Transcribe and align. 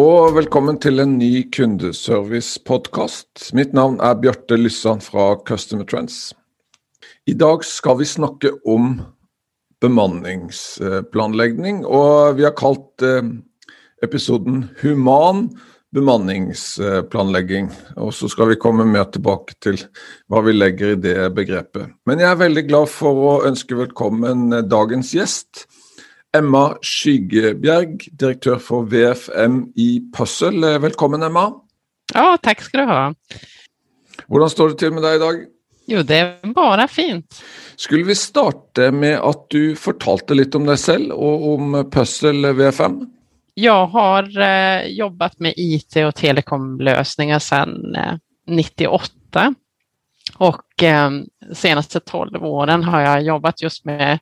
og 0.00 0.38
velkommen 0.38 0.78
til 0.80 1.02
en 1.02 1.18
ny 1.18 1.50
kundeservice-podkast. 1.52 3.50
Mitt 3.52 3.74
navn 3.76 3.98
er 4.00 4.14
Bjarte 4.16 4.56
Lyssan 4.56 5.02
fra 5.04 5.34
Customer 5.44 5.84
Trends. 5.84 6.32
I 7.28 7.34
dag 7.36 7.60
skal 7.66 7.98
vi 7.98 8.04
snakke 8.08 8.54
om 8.64 9.02
bemanningsplanlegging, 9.84 11.84
og 11.84 12.38
vi 12.38 12.44
har 12.46 12.54
kalt 12.56 13.02
eh, 13.04 13.20
episoden 14.02 14.70
'Human 14.80 15.50
bemanningsplanlegging'. 15.92 17.68
Og 17.96 18.14
så 18.16 18.28
skal 18.32 18.48
vi 18.48 18.56
komme 18.56 18.88
mer 18.88 19.04
tilbake 19.12 19.54
til 19.60 19.76
hva 20.28 20.40
vi 20.40 20.52
legger 20.56 20.96
i 20.96 21.00
det 21.04 21.34
begrepet. 21.36 21.92
Men 22.06 22.18
jeg 22.18 22.30
er 22.30 22.40
veldig 22.40 22.68
glad 22.68 22.88
for 22.88 23.12
å 23.12 23.44
ønske 23.44 23.76
velkommen 23.76 24.52
eh, 24.52 24.64
dagens 24.64 25.12
gjest. 25.12 25.66
Emma 26.32 26.78
Skyggebjerg, 26.80 28.06
direktør 28.16 28.56
for 28.56 28.86
VFM 28.88 29.66
i 29.76 30.00
Puzzle. 30.16 30.78
Velkommen, 30.80 31.22
Emma. 31.22 31.50
Ja, 32.14 32.38
tack 32.40 32.62
ska 32.64 32.80
du 32.80 32.88
ha. 32.88 33.02
Hvordan 34.32 34.52
står 34.52 34.72
det 34.72 34.78
til 34.80 34.94
med 34.96 35.04
deg 35.04 35.18
i 35.18 35.20
dag? 35.20 35.42
Jo, 35.92 36.02
det 36.02 36.16
är 36.16 36.54
bara 36.54 36.88
fint. 36.88 37.42
Skulle 37.76 38.04
vi 38.04 38.14
starte 38.14 38.90
med 38.92 39.18
at 39.20 39.44
du 39.50 39.76
fortalte 39.76 40.34
litt 40.38 40.56
om 40.56 40.64
deg 40.64 40.80
selv 40.80 41.12
og 41.12 41.44
om 41.52 41.76
Puzzle 41.92 42.54
VFM? 42.56 43.02
Jag 43.54 43.86
har 43.86 44.40
eh, 44.40 44.86
jobbat 44.88 45.38
med 45.38 45.54
IT 45.56 45.96
och 45.96 46.14
telekomlösningar 46.14 47.38
sedan 47.38 47.94
eh, 47.94 48.14
98 48.46 49.54
och 50.36 50.82
eh, 50.82 51.10
senaste 51.52 52.00
12 52.00 52.44
åren 52.44 52.84
har 52.84 53.00
jag 53.00 53.22
jobbat 53.22 53.62
just 53.62 53.84
med 53.84 54.18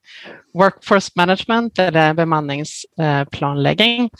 workforce 0.54 1.10
management 1.14 1.78
eller 1.78 2.14
bemanningsplanläggning 2.14 4.10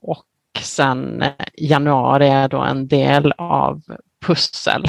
och 0.00 0.24
sen 0.60 1.22
eh, 1.22 1.32
januari 1.56 2.28
är 2.28 2.48
då 2.48 2.60
en 2.60 2.88
del 2.88 3.32
av 3.32 3.82
Pussel. 4.26 4.84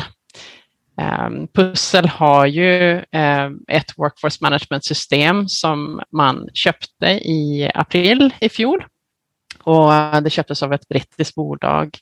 Ehm, 0.98 1.48
pussel 1.48 2.08
har 2.08 2.46
ju 2.46 2.98
eh, 2.98 3.50
ett 3.68 3.98
workforce 3.98 4.38
management 4.42 4.86
system 4.86 5.48
som 5.48 6.02
man 6.12 6.50
köpte 6.54 7.06
i 7.08 7.72
april 7.74 8.34
i 8.40 8.50
fjol. 8.50 8.86
Och 9.64 9.92
det 10.24 10.30
köptes 10.30 10.64
av 10.64 10.74
ett 10.74 10.88
brittiskt 10.88 11.36
bolag 11.36 11.98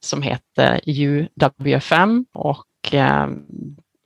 som 0.00 0.22
heter 0.22 0.80
UWFM 0.86 2.24
och 2.34 2.66
ehm, 2.92 3.42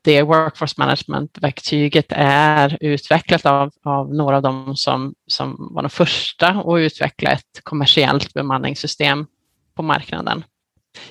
det 0.04 0.22
workforce 0.22 0.74
management-verktyget 0.78 2.06
är 2.10 2.78
utvecklat 2.80 3.46
av, 3.46 3.70
av 3.84 4.14
några 4.14 4.36
av 4.36 4.42
dem 4.42 4.76
som, 4.76 5.14
som 5.26 5.68
var 5.74 5.82
de 5.82 5.90
första 5.90 6.48
att 6.48 6.78
utveckla 6.78 7.30
ett 7.30 7.60
kommersiellt 7.62 8.34
bemanningssystem 8.34 9.26
på 9.74 9.82
marknaden. 9.82 10.44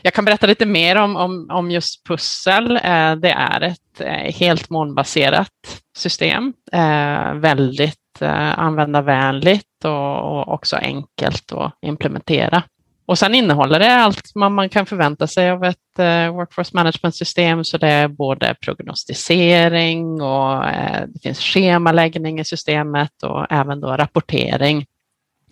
Jag 0.02 0.14
kan 0.14 0.26
berätta 0.26 0.48
lite 0.48 0.66
mer 0.66 0.95
om, 0.95 1.16
om, 1.16 1.48
om 1.52 1.72
just 1.72 2.08
Pussel. 2.08 2.72
Eh, 2.72 3.16
det 3.16 3.32
är 3.32 3.62
ett 3.62 4.02
eh, 4.02 4.36
helt 4.36 4.70
molnbaserat 4.70 5.82
system, 5.98 6.54
eh, 6.72 7.34
väldigt 7.34 8.22
eh, 8.22 8.60
användarvänligt 8.60 9.86
och 9.86 10.48
också 10.54 10.76
enkelt 10.76 11.52
att 11.52 11.77
implementera. 11.82 12.64
Och 13.09 13.20
sen 13.20 13.36
innehåller 13.36 13.80
det 13.80 13.95
allt 13.95 14.36
man, 14.36 14.53
man 14.53 14.70
kan 14.70 14.86
förvänta 14.86 15.27
sig 15.27 15.52
av 15.52 15.64
ett 15.64 15.99
eh, 15.99 16.36
workforce 16.36 16.71
management-system, 16.73 17.64
så 17.64 17.77
det 17.77 17.87
är 17.87 18.08
både 18.08 18.55
prognostisering 18.61 20.21
och 20.21 20.67
eh, 20.67 21.03
det 21.08 21.20
finns 21.23 21.39
schemaläggning 21.39 22.39
i 22.39 22.45
systemet 22.45 23.23
och 23.23 23.45
även 23.49 23.81
då 23.81 23.87
rapportering 23.87 24.86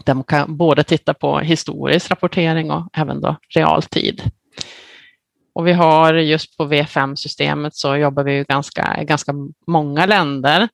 där 0.03 0.13
man 0.13 0.23
kan 0.23 0.57
både 0.57 0.83
titta 0.83 1.13
på 1.13 1.39
historisk 1.39 2.11
rapportering 2.11 2.71
och 2.71 2.89
även 2.93 3.21
då 3.21 3.35
realtid. 3.55 4.21
Och 5.53 5.67
vi 5.67 5.73
har 5.73 6.13
just 6.13 6.57
på 6.57 6.65
V5-systemet 6.65 7.75
så 7.75 7.95
jobbar 7.95 8.23
vi 8.23 8.33
ju 8.33 8.43
ganska, 8.43 9.03
ganska 9.03 9.33
många 9.67 10.05
länder. 10.05 10.69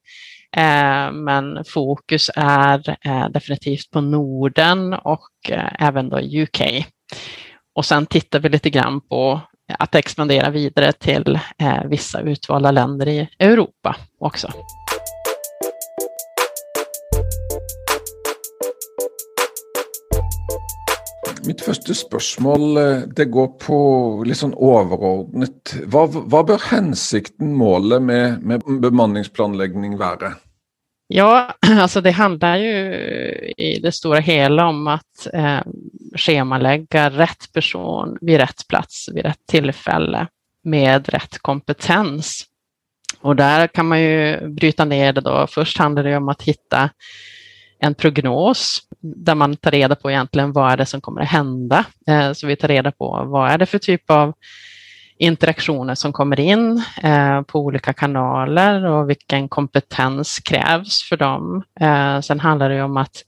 Eh, 0.58 1.12
men 1.12 1.64
fokus 1.66 2.30
är 2.36 2.98
eh, 3.06 3.30
definitivt 3.30 3.92
på 3.92 4.02
Norden 4.02 4.94
och 4.94 5.30
eh, 5.50 5.70
även 5.80 6.10
då 6.10 6.20
UK. 6.20 6.62
Och 7.76 7.86
sen 7.86 8.06
tittar 8.06 8.40
vi 8.40 8.50
lite 8.50 8.70
grann 8.70 9.02
på 9.02 9.42
att 9.80 9.96
expandera 9.96 10.50
vidare 10.50 10.92
till 10.92 11.40
eh, 11.58 11.84
vissa 11.86 12.22
utvalda 12.22 12.72
länder 12.72 13.08
i 13.08 13.28
Europa 13.40 13.96
också. 14.20 14.52
Mitt 21.44 21.62
første 21.62 21.96
spørsmål 21.98 22.78
eh, 22.80 23.02
det 23.16 23.26
går 23.34 23.50
på 23.60 23.78
litt 24.28 24.40
sånn 24.40 24.56
overordnet. 24.56 25.76
Hva, 25.92 26.06
hva 26.08 26.44
bør 26.48 26.70
hensikten, 26.70 27.52
målet 27.60 28.04
med, 28.04 28.44
med 28.48 28.64
bemanningsplanlegging 28.84 29.98
være? 30.00 30.34
Ja, 31.12 31.56
alltså 31.84 32.02
det 32.02 32.12
handlar 32.12 32.56
ju 32.56 32.76
i 33.58 33.80
det 33.84 33.92
stora 33.92 34.20
hela 34.20 34.68
om 34.68 34.88
att 34.88 35.28
eh, 35.34 35.60
schemalägga 36.16 37.10
rätt 37.10 37.54
person 37.54 38.18
vid 38.22 38.38
rätt 38.38 38.68
plats 38.68 39.10
vid 39.14 39.26
rätt 39.26 39.46
tillfälle 39.48 40.28
med 40.64 41.10
rätt 41.10 41.38
kompetens. 41.38 42.46
Och 43.22 43.36
där 43.36 43.68
kan 43.68 43.88
man 43.88 44.02
ju 44.02 44.48
bryta 44.48 44.86
ner 44.86 45.14
det 45.14 45.22
då. 45.22 45.48
Först 45.50 45.78
handlar 45.78 46.04
det 46.04 46.18
om 46.18 46.30
att 46.30 46.42
hitta 46.42 46.90
en 47.84 47.96
prognos 47.96 48.82
där 49.02 49.36
man 49.36 49.56
tar 49.56 49.72
reda 49.72 49.96
på 49.96 50.12
egentligen 50.12 50.52
vad 50.52 50.72
är 50.72 50.78
det 50.78 50.86
som 50.86 51.02
kommer 51.02 51.22
att 51.22 51.28
hända. 51.28 51.86
Eh, 52.08 52.34
så 52.34 52.48
vi 52.48 52.56
tar 52.56 52.68
reda 52.68 52.92
på 52.92 53.24
vad 53.26 53.52
är 53.52 53.58
det 53.58 53.66
för 53.66 53.80
typ 53.80 54.12
av 54.12 54.34
interaktioner 55.18 55.96
som 55.96 56.14
kommer 56.14 56.40
in 56.40 56.84
eh, 57.04 57.42
på 57.42 57.60
olika 57.60 57.94
kanaler 57.94 58.86
och 58.86 59.10
vilken 59.10 59.50
kompetens 59.50 60.40
krävs 60.40 61.04
för 61.10 61.18
dem. 61.18 61.64
Eh, 61.80 62.20
sen 62.20 62.40
handlar 62.40 62.70
det 62.70 62.84
om 62.84 62.98
att 62.98 63.24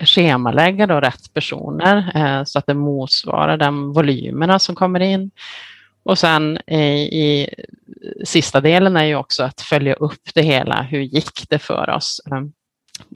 schemalägga 0.00 0.86
då 0.86 1.00
rätt 1.00 1.34
personer 1.34 2.44
så 2.44 2.58
att 2.58 2.66
det 2.66 2.74
motsvarar 2.74 3.56
de 3.56 3.92
volymerna 3.92 4.58
som 4.58 4.74
kommer 4.74 5.00
in. 5.00 5.30
Och 6.02 6.18
sen 6.18 6.58
i, 6.66 6.82
i 7.22 7.48
sista 8.24 8.60
delen 8.60 8.96
är 8.96 9.04
ju 9.04 9.16
också 9.16 9.42
att 9.42 9.60
följa 9.60 9.94
upp 9.94 10.34
det 10.34 10.42
hela. 10.42 10.82
Hur 10.82 11.00
gick 11.00 11.48
det 11.48 11.58
för 11.58 11.90
oss? 11.90 12.20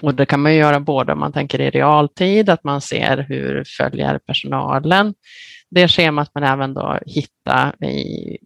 Och 0.03 0.15
det 0.15 0.27
kan 0.27 0.41
man 0.41 0.55
göra 0.55 0.81
både 0.81 1.13
om 1.13 1.19
man 1.19 1.33
tänker 1.33 1.61
i 1.61 1.71
realtid, 1.71 2.49
att 2.49 2.65
man 2.65 2.81
ser 2.81 3.27
hur 3.29 3.65
följer 3.79 4.19
personalen 4.19 5.15
det 5.75 5.89
schemat, 5.89 6.31
men 6.35 6.45
även 6.45 6.75
då 6.75 6.99
hitta 7.07 7.73
i 7.87 8.39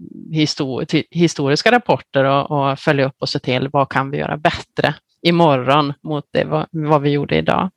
historiska 1.10 1.72
rapporter 1.72 2.24
och, 2.24 2.50
och, 2.50 2.78
följa 2.78 3.06
upp 3.06 3.16
och 3.18 3.28
se 3.28 3.38
till 3.38 3.68
vad 3.72 3.88
kan 3.88 4.10
vi 4.10 4.18
göra 4.18 4.36
bättre 4.36 4.94
imorgon 5.22 5.92
mot 6.02 6.24
det, 6.32 6.44
vad, 6.44 6.66
vad 6.70 7.02
vi 7.02 7.10
gjorde 7.10 7.36
idag. 7.36 7.70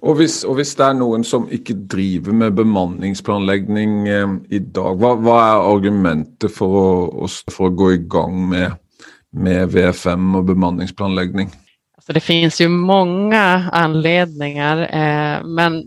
Och 0.00 0.16
hvis, 0.16 0.44
och 0.44 0.56
hvis 0.56 0.76
det 0.76 0.84
är 0.84 0.94
någon 0.94 1.24
som 1.24 1.52
inte 1.52 1.72
driver 1.72 2.32
med 2.32 2.54
bemanningsplanläggning 2.54 4.08
eh, 4.08 4.28
idag, 4.48 4.98
vad, 4.98 5.18
vad 5.18 5.44
är 5.44 5.76
argumentet 5.76 6.54
för 6.54 7.24
att, 7.24 7.30
för 7.30 7.66
att 7.66 7.76
gå 7.76 7.92
igång 7.92 8.48
med, 8.48 8.72
med 9.32 9.68
VFM 9.72 10.34
och 10.34 10.44
bemanningsplanläggning? 10.44 11.50
Så 12.06 12.12
det 12.12 12.20
finns 12.20 12.60
ju 12.60 12.68
många 12.68 13.70
anledningar, 13.72 14.76
eh, 14.76 15.44
men 15.44 15.84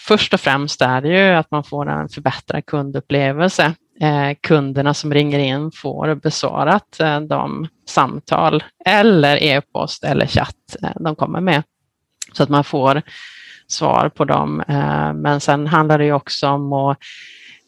först 0.00 0.34
och 0.34 0.40
främst 0.40 0.82
är 0.82 1.00
det 1.00 1.08
ju 1.08 1.34
att 1.34 1.50
man 1.50 1.64
får 1.64 1.88
en 1.88 2.08
förbättrad 2.08 2.66
kundupplevelse. 2.66 3.74
Eh, 4.00 4.36
kunderna 4.40 4.94
som 4.94 5.14
ringer 5.14 5.38
in 5.38 5.70
får 5.74 6.14
besvarat 6.14 7.00
eh, 7.00 7.20
de 7.20 7.68
samtal 7.88 8.64
eller 8.86 9.42
e-post 9.42 10.04
eller 10.04 10.26
chatt 10.26 10.76
eh, 10.82 10.90
de 11.00 11.16
kommer 11.16 11.40
med. 11.40 11.62
Så 12.32 12.42
att 12.42 12.48
man 12.48 12.64
får 12.64 13.02
svar 13.66 14.08
på 14.08 14.24
dem. 14.24 14.60
Eh, 14.60 15.12
men 15.12 15.40
sen 15.40 15.66
handlar 15.66 15.98
det 15.98 16.04
ju 16.04 16.12
också 16.12 16.48
om 16.48 16.72
att 16.72 16.98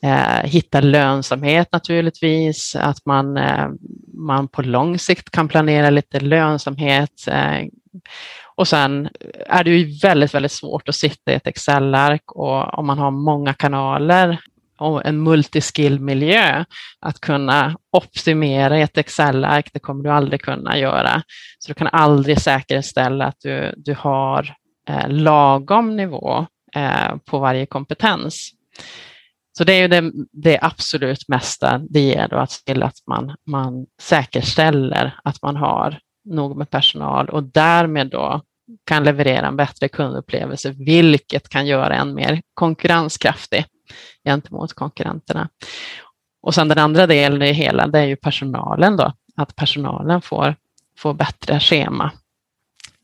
Eh, 0.07 0.43
hitta 0.45 0.81
lönsamhet 0.81 1.73
naturligtvis, 1.73 2.77
att 2.77 3.07
man, 3.07 3.37
eh, 3.37 3.69
man 4.15 4.49
på 4.49 4.63
lång 4.63 4.99
sikt 4.99 5.31
kan 5.31 5.49
planera 5.49 5.91
lite 5.91 6.21
lönsamhet. 6.21 7.29
Eh, 7.29 7.67
och 8.57 8.69
sen 8.69 9.09
är 9.47 9.65
det 9.65 9.71
ju 9.71 9.99
väldigt, 10.03 10.35
väldigt 10.35 10.53
svårt 10.53 10.89
att 10.89 10.95
sitta 10.95 11.33
i 11.33 11.35
ett 11.35 11.47
Excel-ark 11.47 12.33
och 12.33 12.79
om 12.79 12.87
man 12.87 12.99
har 12.99 13.11
många 13.11 13.55
kanaler 13.55 14.39
och 14.79 15.07
en 15.07 15.23
multiskill-miljö. 15.23 16.65
Att 17.01 17.21
kunna 17.21 17.77
optimera 17.93 18.79
i 18.79 18.83
ett 18.83 18.99
Excel-ark, 18.99 19.71
det 19.73 19.79
kommer 19.79 20.05
du 20.05 20.11
aldrig 20.11 20.43
kunna 20.43 20.79
göra. 20.79 21.23
Så 21.59 21.71
du 21.71 21.75
kan 21.75 21.89
aldrig 21.93 22.41
säkerställa 22.41 23.25
att 23.25 23.41
du, 23.41 23.75
du 23.77 23.95
har 23.99 24.55
eh, 24.89 25.09
lagom 25.09 25.97
nivå 25.97 26.47
eh, 26.77 27.17
på 27.25 27.39
varje 27.39 27.67
kompetens. 27.67 28.53
Så 29.59 29.65
det 29.65 29.73
är 29.73 29.83
ju 29.83 29.89
det, 29.89 30.13
det 30.33 30.59
absolut 30.63 31.29
mesta 31.29 31.79
det 31.79 32.01
ger 32.01 32.29
då 32.29 32.37
att 32.37 32.51
se 32.51 32.65
till 32.65 32.83
att 32.83 32.97
man, 33.07 33.37
man 33.47 33.87
säkerställer 34.01 35.21
att 35.25 35.43
man 35.43 35.57
har 35.57 35.99
nog 36.25 36.57
med 36.57 36.71
personal 36.71 37.29
och 37.29 37.43
därmed 37.43 38.11
då 38.11 38.43
kan 38.85 39.05
leverera 39.05 39.47
en 39.47 39.57
bättre 39.57 39.89
kundupplevelse, 39.89 40.71
vilket 40.71 41.49
kan 41.49 41.67
göra 41.67 41.95
en 41.95 42.15
mer 42.15 42.43
konkurrenskraftig 42.55 43.67
gentemot 44.25 44.73
konkurrenterna. 44.73 45.49
Och 46.43 46.55
sen 46.55 46.69
den 46.69 46.79
andra 46.79 47.07
delen 47.07 47.43
i 47.43 47.53
hela, 47.53 47.87
det 47.87 47.99
är 47.99 48.05
ju 48.05 48.17
personalen 48.17 48.97
då, 48.97 49.13
att 49.37 49.57
personalen 49.57 50.23
får, 50.23 50.55
får 50.99 51.15
bättre 51.15 51.61
schema 51.61 52.13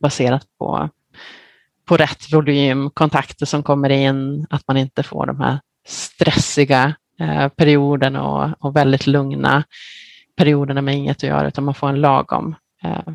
baserat 0.00 0.46
på, 0.58 0.88
på 1.84 1.96
rätt 1.96 2.32
volym, 2.32 2.90
kontakter 2.90 3.46
som 3.46 3.62
kommer 3.62 3.90
in, 3.90 4.46
att 4.50 4.69
man 4.69 4.76
inte 4.76 5.02
får 5.02 5.26
de 5.26 5.40
här 5.40 5.58
stressiga 5.87 6.94
eh, 7.20 7.49
perioderna 7.49 8.23
och, 8.23 8.67
och 8.67 8.76
väldigt 8.76 9.06
lugna 9.06 9.64
perioderna 10.37 10.82
med 10.82 10.94
inget 10.94 11.17
att 11.17 11.23
göra, 11.23 11.49
utan 11.49 11.64
man 11.64 11.75
får 11.75 11.88
en 11.88 12.00
lagom. 12.00 12.55
Eh, 12.84 13.14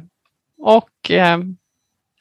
och 0.57 1.11
eh, 1.11 1.37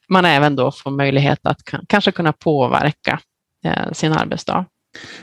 man 0.08 0.25
även 0.25 0.56
då 0.56 0.70
får 0.70 0.90
möjlighet 0.90 1.38
att 1.43 1.60
kanske 1.88 2.12
kunna 2.12 2.32
påverka 2.32 3.20
eh, 3.64 3.93
sin 3.93 4.12
arbetsdag. 4.12 4.64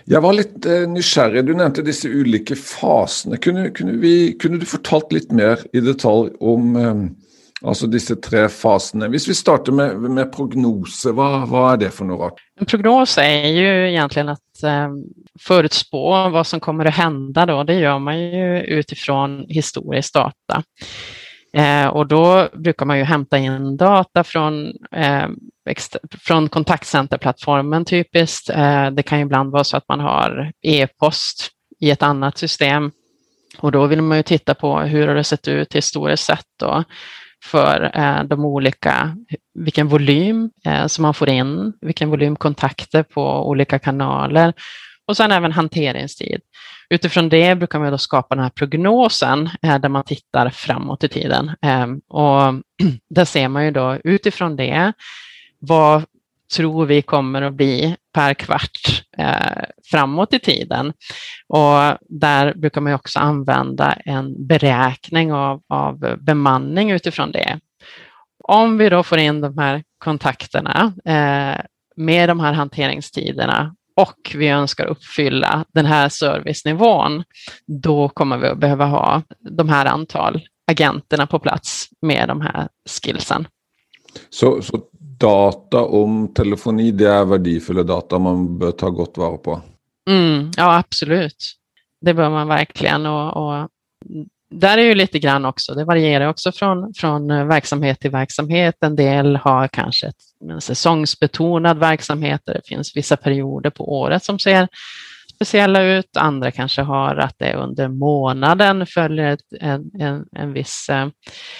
Jag 0.05 0.21
var 0.21 0.33
lite 0.33 0.77
eh, 0.77 0.89
nyfiken. 0.89 1.45
Du 1.45 1.55
nämnde 1.55 1.81
dessa 1.81 2.07
olika 2.07 2.55
faserna. 2.55 3.37
Kunde, 3.37 3.69
kunde, 3.69 3.93
vi, 3.93 4.33
kunde 4.33 4.57
du 4.57 4.65
fortalt 4.65 5.11
lite 5.11 5.35
mer 5.35 5.59
i 5.73 5.79
detalj 5.79 6.31
om 6.39 6.75
eh, 6.75 6.95
um, 7.63 7.69
alltså 7.69 7.87
dessa 7.87 8.15
tre 8.15 8.49
faserna? 8.49 9.05
Om 9.05 9.11
vi 9.11 9.19
startar 9.19 9.71
med, 9.71 9.97
med 9.99 10.33
prognoser, 10.33 11.11
vad, 11.11 11.47
vad 11.47 11.73
är 11.73 11.77
det 11.77 11.91
för 11.91 12.05
något? 12.05 12.33
En 12.59 12.65
prognos 12.65 13.17
är 13.17 13.47
ju 13.47 13.89
egentligen 13.89 14.29
att 14.29 14.63
eh, 14.63 14.89
förutspå 15.39 16.29
vad 16.29 16.47
som 16.47 16.59
kommer 16.59 16.85
att 16.85 16.93
hända. 16.93 17.45
Då. 17.45 17.63
Det 17.63 17.73
gör 17.73 17.99
man 17.99 18.19
ju 18.19 18.61
utifrån 18.61 19.45
historisk 19.47 20.13
data. 20.13 20.63
Eh, 21.57 21.87
och 21.87 22.07
då 22.07 22.49
brukar 22.53 22.85
man 22.85 22.97
ju 22.97 23.03
hämta 23.03 23.37
in 23.37 23.77
data 23.77 24.23
från, 24.23 24.73
eh, 24.95 25.27
från 26.19 26.49
kontaktcenterplattformen 26.49 27.85
typiskt. 27.85 28.49
Eh, 28.49 28.91
det 28.91 29.03
kan 29.03 29.17
ju 29.19 29.25
ibland 29.25 29.51
vara 29.51 29.63
så 29.63 29.77
att 29.77 29.87
man 29.87 29.99
har 29.99 30.51
e-post 30.61 31.49
i 31.79 31.91
ett 31.91 32.03
annat 32.03 32.37
system 32.37 32.91
och 33.57 33.71
då 33.71 33.87
vill 33.87 34.01
man 34.01 34.17
ju 34.17 34.23
titta 34.23 34.53
på 34.53 34.79
hur 34.79 35.07
har 35.07 35.15
det 35.15 35.23
sett 35.23 35.47
ut 35.47 35.75
historiskt 35.75 36.25
sett 36.25 36.45
då 36.59 36.83
för 37.43 37.91
eh, 37.93 38.23
de 38.23 38.45
olika, 38.45 39.17
vilken 39.53 39.87
volym 39.87 40.49
eh, 40.65 40.87
som 40.87 41.01
man 41.01 41.13
får 41.13 41.29
in, 41.29 41.73
vilken 41.81 42.09
volym 42.09 42.35
kontakter 42.35 43.03
på 43.03 43.49
olika 43.49 43.79
kanaler 43.79 44.53
och 45.07 45.17
sen 45.17 45.31
även 45.31 45.51
hanteringstid. 45.51 46.41
Utifrån 46.89 47.29
det 47.29 47.55
brukar 47.55 47.79
man 47.79 47.91
då 47.91 47.97
skapa 47.97 48.35
den 48.35 48.43
här 48.43 48.51
prognosen 48.51 49.49
eh, 49.61 49.79
där 49.79 49.89
man 49.89 50.03
tittar 50.03 50.49
framåt 50.49 51.03
i 51.03 51.07
tiden. 51.07 51.51
Ehm, 51.61 52.01
och 52.07 52.53
där 53.09 53.25
ser 53.25 53.47
man 53.47 53.65
ju 53.65 53.71
då 53.71 53.97
utifrån 54.03 54.55
det 54.55 54.93
vad 55.59 56.05
tror 56.53 56.85
vi 56.85 57.01
kommer 57.01 57.41
att 57.41 57.53
bli 57.53 57.95
per 58.13 58.33
kvart 58.33 59.03
eh, 59.17 59.63
framåt 59.91 60.33
i 60.33 60.39
tiden. 60.39 60.93
Och 61.47 61.97
där 62.01 62.53
brukar 62.53 62.81
man 62.81 62.93
också 62.93 63.19
använda 63.19 63.93
en 63.93 64.47
beräkning 64.47 65.33
av, 65.33 65.61
av 65.69 66.17
bemanning 66.17 66.91
utifrån 66.91 67.31
det. 67.31 67.59
Om 68.43 68.77
vi 68.77 68.89
då 68.89 69.03
får 69.03 69.17
in 69.17 69.41
de 69.41 69.57
här 69.57 69.83
kontakterna 69.97 70.93
eh, 71.05 71.61
med 71.95 72.29
de 72.29 72.39
här 72.39 72.53
hanteringstiderna 72.53 73.75
och 73.95 74.35
vi 74.35 74.47
önskar 74.47 74.85
uppfylla 74.85 75.65
den 75.73 75.85
här 75.85 76.09
servicenivån, 76.09 77.23
då 77.83 78.09
kommer 78.09 78.37
vi 78.37 78.47
att 78.47 78.57
behöva 78.57 78.85
ha 78.85 79.21
de 79.39 79.69
här 79.69 79.85
antal 79.85 80.41
agenterna 80.71 81.27
på 81.27 81.39
plats 81.39 81.89
med 82.01 82.27
de 82.27 82.41
här 82.41 82.67
skillsen. 83.01 83.47
Så, 84.29 84.61
så 84.61 84.81
data 85.17 85.81
om 85.81 86.33
telefoni, 86.33 86.91
det 86.91 87.09
är 87.09 87.25
värdefulla 87.25 87.83
data 87.83 88.19
man 88.19 88.59
bör 88.59 88.71
ta 88.71 88.89
gott 88.89 89.17
vara 89.17 89.37
på? 89.37 89.61
Mm, 90.09 90.51
ja, 90.57 90.77
absolut. 90.77 91.53
Det 92.01 92.13
bör 92.13 92.29
man 92.29 92.47
verkligen. 92.47 93.05
Och, 93.05 93.37
och 93.37 93.69
där 94.51 94.77
är 94.77 94.81
ju 94.81 94.95
lite 94.95 95.19
grann 95.19 95.45
också, 95.45 95.73
det 95.73 95.85
varierar 95.85 96.27
också 96.27 96.51
från, 96.51 96.93
från 96.93 97.47
verksamhet 97.47 97.99
till 97.99 98.11
verksamhet. 98.11 98.75
En 98.81 98.95
del 98.95 99.35
har 99.35 99.67
kanske 99.67 100.07
ett, 100.07 100.49
en 100.49 100.61
säsongsbetonad 100.61 101.77
verksamhet 101.77 102.41
där 102.45 102.53
det 102.53 102.61
finns 102.65 102.97
vissa 102.97 103.17
perioder 103.17 103.69
på 103.69 103.93
året 103.93 104.23
som 104.23 104.39
ser 104.39 104.67
speciella 105.45 105.83
ut. 105.83 106.17
Andra 106.17 106.51
kanske 106.51 106.81
har 106.81 107.15
att 107.15 107.35
det 107.37 107.53
under 107.53 107.87
månaden 107.87 108.85
följer 108.85 109.31
ett, 109.33 109.39
en, 109.59 109.91
en, 109.99 110.25
en 110.31 110.53
viss, 110.53 110.89
eh, 110.89 111.07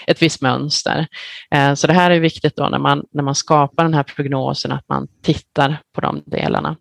ett 0.07 0.21
visst 0.21 0.41
mönster. 0.41 1.07
Eh, 1.51 1.73
så 1.73 1.87
det 1.87 1.93
här 1.93 2.11
är 2.11 2.19
viktigt 2.19 2.55
då 2.55 2.69
när 2.69 2.79
man, 2.79 3.03
när 3.11 3.23
man 3.23 3.35
skapar 3.35 3.83
den 3.83 3.93
här 3.93 4.03
prognosen 4.03 4.71
att 4.71 4.89
man 4.89 5.07
tittar 5.23 5.81
på 5.95 6.01
de 6.01 6.23
delarna 6.25 6.75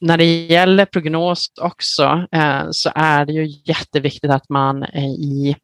när 0.00 0.18
det 0.18 0.24
gäller 0.24 0.84
prognos 0.84 1.52
också 1.60 2.26
eh, 2.32 2.62
så 2.70 2.90
är 2.94 3.24
det 3.24 3.32
ju 3.32 3.46
jätteviktigt 3.64 4.30
att 4.30 4.48
man 4.48 4.84
i 4.84 5.56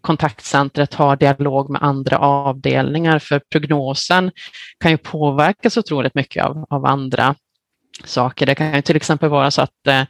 kontaktcentret 0.00 0.94
har 0.94 1.16
dialog 1.16 1.70
med 1.70 1.82
andra 1.82 2.18
avdelningar 2.18 3.18
för 3.18 3.40
prognosen 3.52 4.30
kan 4.80 4.90
ju 4.90 4.96
påverkas 4.96 5.76
otroligt 5.76 6.14
mycket 6.14 6.44
av, 6.44 6.66
av 6.70 6.86
andra 6.86 7.34
saker. 8.04 8.46
Det 8.46 8.54
kan 8.54 8.74
ju 8.74 8.82
till 8.82 8.96
exempel 8.96 9.28
vara 9.28 9.50
så 9.50 9.62
att 9.62 9.86
eh, 9.86 10.02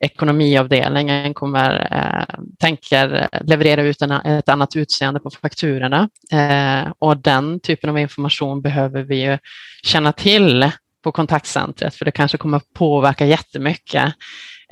ekonomiavdelningen 0.00 1.34
kommer, 1.34 1.88
eh, 1.90 2.40
tänker 2.58 3.28
leverera 3.40 3.82
ut 3.82 4.02
en, 4.02 4.10
ett 4.10 4.48
annat 4.48 4.76
utseende 4.76 5.20
på 5.20 5.30
fakturorna 5.30 6.08
eh, 6.32 6.92
och 6.98 7.16
den 7.16 7.60
typen 7.60 7.90
av 7.90 7.98
information 7.98 8.62
behöver 8.62 9.02
vi 9.02 9.22
ju 9.24 9.38
känna 9.82 10.12
till 10.12 10.70
på 11.02 11.12
kontaktcentret 11.12 11.94
för 11.94 12.04
det 12.04 12.10
kanske 12.10 12.38
kommer 12.38 12.60
påverka 12.74 13.26
jättemycket 13.26 14.14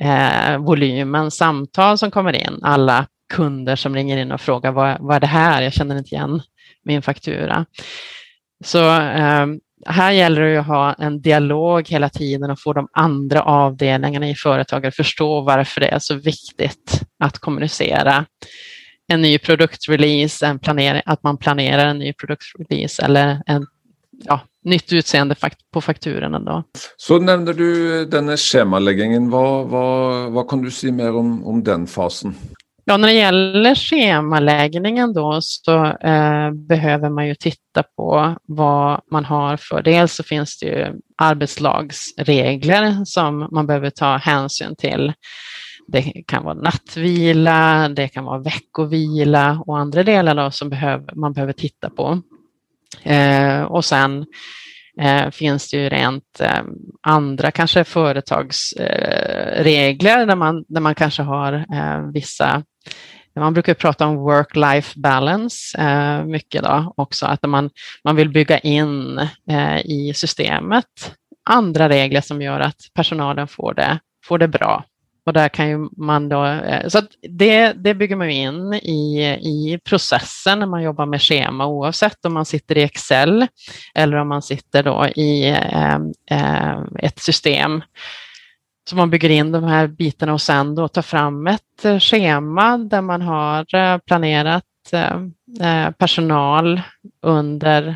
eh, 0.01 0.57
volymen 0.57 1.31
samtal 1.31 1.97
som 1.97 2.11
kommer 2.11 2.33
in. 2.33 2.59
Alla 2.63 3.05
kunder 3.33 3.75
som 3.75 3.95
ringer 3.95 4.17
in 4.17 4.31
och 4.31 4.41
frågar 4.41 4.71
vad, 4.71 4.97
vad 4.99 5.15
är 5.15 5.19
det 5.19 5.27
här? 5.27 5.61
Jag 5.61 5.73
känner 5.73 5.97
inte 5.97 6.15
igen 6.15 6.41
min 6.85 7.01
faktura. 7.01 7.65
Så 8.65 8.99
eh, 8.99 9.45
här 9.85 10.11
gäller 10.11 10.41
det 10.41 10.57
att 10.57 10.67
ha 10.67 10.93
en 10.93 11.21
dialog 11.21 11.87
hela 11.89 12.09
tiden 12.09 12.51
och 12.51 12.59
få 12.61 12.73
de 12.73 12.87
andra 12.91 13.41
avdelningarna 13.41 14.29
i 14.29 14.35
företaget 14.35 14.87
att 14.87 14.95
förstå 14.95 15.41
varför 15.41 15.81
det 15.81 15.87
är 15.87 15.99
så 15.99 16.15
viktigt 16.15 17.01
att 17.19 17.39
kommunicera 17.39 18.25
en 19.07 19.21
ny 19.21 19.37
produktrelease, 19.37 20.45
en 20.45 20.59
planering, 20.59 21.01
att 21.05 21.23
man 21.23 21.37
planerar 21.37 21.85
en 21.85 21.99
ny 21.99 22.13
produktrelease 22.13 23.03
eller 23.03 23.41
en 23.45 23.67
ja, 24.23 24.41
nytt 24.63 24.93
utseende 24.93 25.35
på 25.73 25.81
fakturan 25.81 26.45
Då. 26.45 26.63
Så 26.97 27.19
nämnde 27.19 27.53
du 27.53 28.05
denna 28.05 28.37
schemaläggningen. 28.37 29.29
Vad, 29.29 29.67
vad, 29.67 30.31
vad 30.31 30.49
kan 30.49 30.61
du 30.61 30.71
säga 30.71 30.93
mer 30.93 31.15
om, 31.15 31.45
om 31.45 31.63
den 31.63 31.87
fasen? 31.87 32.35
Ja, 32.89 32.97
när 32.97 33.07
det 33.07 33.13
gäller 33.13 33.75
schemaläggningen 33.75 35.13
då 35.13 35.41
så 35.41 35.85
eh, 35.85 36.51
behöver 36.51 37.09
man 37.09 37.27
ju 37.27 37.35
titta 37.35 37.83
på 37.83 38.35
vad 38.45 39.01
man 39.11 39.25
har 39.25 39.57
för. 39.57 39.81
Dels 39.81 40.15
så 40.15 40.23
finns 40.23 40.59
det 40.59 40.65
ju 40.65 40.93
arbetslagsregler 41.17 43.05
som 43.05 43.47
man 43.51 43.67
behöver 43.67 43.89
ta 43.89 44.17
hänsyn 44.17 44.75
till. 44.75 45.13
Det 45.87 46.23
kan 46.27 46.43
vara 46.43 46.53
nattvila, 46.53 47.89
det 47.89 48.07
kan 48.07 48.25
vara 48.25 48.39
veckovila 48.39 49.63
och 49.65 49.79
andra 49.79 50.03
delar 50.03 50.35
då 50.35 50.51
som 50.51 50.69
behöver, 50.69 51.15
man 51.15 51.33
behöver 51.33 51.53
titta 51.53 51.89
på. 51.89 52.21
Eh, 53.03 53.61
och 53.61 53.85
sen 53.85 54.25
eh, 55.01 55.29
finns 55.29 55.71
det 55.71 55.77
ju 55.77 55.89
rent 55.89 56.39
eh, 56.39 56.63
andra 57.01 57.51
kanske 57.51 57.83
företagsregler 57.83 60.19
eh, 60.19 60.27
där, 60.27 60.35
man, 60.35 60.65
där 60.67 60.81
man 60.81 60.95
kanske 60.95 61.23
har 61.23 61.53
eh, 61.53 62.01
vissa 62.13 62.63
man 63.35 63.53
brukar 63.53 63.73
prata 63.73 64.07
om 64.07 64.17
work-life 64.17 64.99
balance 64.99 65.77
eh, 65.77 66.25
mycket 66.25 66.63
då 66.63 66.93
också, 66.97 67.25
att 67.25 67.43
man, 67.43 67.69
man 68.03 68.15
vill 68.15 68.29
bygga 68.29 68.59
in 68.59 69.17
eh, 69.49 69.79
i 69.85 70.13
systemet 70.15 70.85
andra 71.49 71.89
regler 71.89 72.21
som 72.21 72.41
gör 72.41 72.59
att 72.59 72.75
personalen 72.93 73.47
får 73.47 73.73
det, 73.73 73.99
får 74.25 74.37
det 74.37 74.47
bra. 74.47 74.85
Och 75.25 75.33
där 75.33 75.49
kan 75.49 75.69
ju 75.69 75.89
man 75.97 76.29
då, 76.29 76.45
eh, 76.45 76.87
så 76.87 77.01
det, 77.29 77.73
det 77.73 77.93
bygger 77.93 78.15
man 78.15 78.29
in 78.29 78.73
i, 78.73 79.21
i 79.41 79.79
processen 79.83 80.59
när 80.59 80.65
man 80.65 80.83
jobbar 80.83 81.05
med 81.05 81.21
schema 81.21 81.67
oavsett 81.67 82.25
om 82.25 82.33
man 82.33 82.45
sitter 82.45 82.77
i 82.77 82.83
Excel 82.83 83.47
eller 83.95 84.17
om 84.17 84.27
man 84.27 84.41
sitter 84.41 84.83
då 84.83 85.07
i 85.07 85.49
eh, 85.49 85.99
eh, 86.31 86.79
ett 86.99 87.19
system. 87.19 87.81
Så 88.89 88.95
man 88.95 89.09
bygger 89.09 89.29
in 89.29 89.51
de 89.51 89.63
här 89.63 89.87
bitarna 89.87 90.33
och 90.33 90.41
sen 90.41 90.75
då 90.75 90.87
tar 90.87 91.01
fram 91.01 91.47
ett 91.47 91.85
eh, 91.85 91.99
schema 91.99 92.77
där 92.77 93.01
man 93.01 93.21
har 93.21 93.75
eh, 93.75 93.97
planerat 93.97 94.63
eh, 94.91 95.91
personal 95.91 96.81
under 97.25 97.95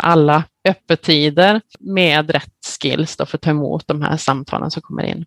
alla 0.00 0.44
öppettider 0.68 1.60
med 1.80 2.30
rätt 2.30 2.66
skills 2.80 3.16
då 3.16 3.26
för 3.26 3.38
att 3.38 3.42
ta 3.42 3.50
emot 3.50 3.86
de 3.86 4.02
här 4.02 4.16
samtalen 4.16 4.70
som 4.70 4.82
kommer 4.82 5.02
in. 5.02 5.24